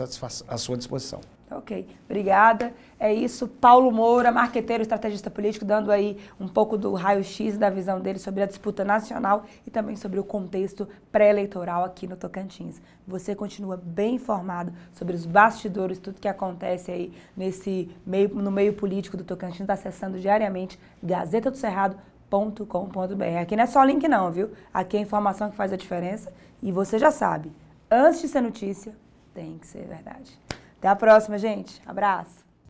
à 0.46 0.56
sua 0.56 0.76
disposição. 0.76 1.20
Ok, 1.50 1.84
obrigada. 2.04 2.72
É 2.98 3.12
isso. 3.12 3.48
Paulo 3.48 3.90
Moura, 3.90 4.30
marqueteiro, 4.30 4.82
estrategista 4.82 5.28
político, 5.28 5.64
dando 5.64 5.90
aí 5.90 6.16
um 6.38 6.46
pouco 6.46 6.78
do 6.78 6.94
raio-x 6.94 7.58
da 7.58 7.68
visão 7.68 7.98
dele 8.00 8.20
sobre 8.20 8.42
a 8.42 8.46
disputa 8.46 8.84
nacional 8.84 9.44
e 9.66 9.70
também 9.70 9.96
sobre 9.96 10.20
o 10.20 10.24
contexto 10.24 10.88
pré-eleitoral 11.10 11.82
aqui 11.82 12.06
no 12.06 12.16
Tocantins. 12.16 12.80
Você 13.04 13.34
continua 13.34 13.76
bem 13.76 14.14
informado 14.14 14.72
sobre 14.92 15.16
os 15.16 15.26
bastidores, 15.26 15.98
tudo 15.98 16.20
que 16.20 16.28
acontece 16.28 16.92
aí 16.92 17.12
nesse 17.36 17.90
meio, 18.06 18.28
no 18.28 18.52
meio 18.52 18.74
político 18.74 19.16
do 19.16 19.24
Tocantins, 19.24 19.68
acessando 19.68 20.20
diariamente 20.20 20.78
Gazeta 21.02 21.50
do 21.50 21.56
Cerrado.com.br. 21.56 23.38
Aqui 23.42 23.56
não 23.56 23.64
é 23.64 23.66
só 23.66 23.82
link 23.82 24.06
não, 24.06 24.30
viu? 24.30 24.50
Aqui 24.72 24.96
é 24.96 25.00
a 25.00 25.02
informação 25.02 25.50
que 25.50 25.56
faz 25.56 25.72
a 25.72 25.76
diferença 25.76 26.32
e 26.62 26.70
você 26.70 26.96
já 26.96 27.10
sabe, 27.10 27.50
antes 27.90 28.20
de 28.20 28.28
ser 28.28 28.40
notícia, 28.40 28.94
tem 29.34 29.58
que 29.58 29.66
ser 29.66 29.86
verdade. 29.86 30.38
Até 30.80 30.88
a 30.88 30.96
próxima, 30.96 31.36
gente. 31.36 31.80
Abraço. 31.84 32.39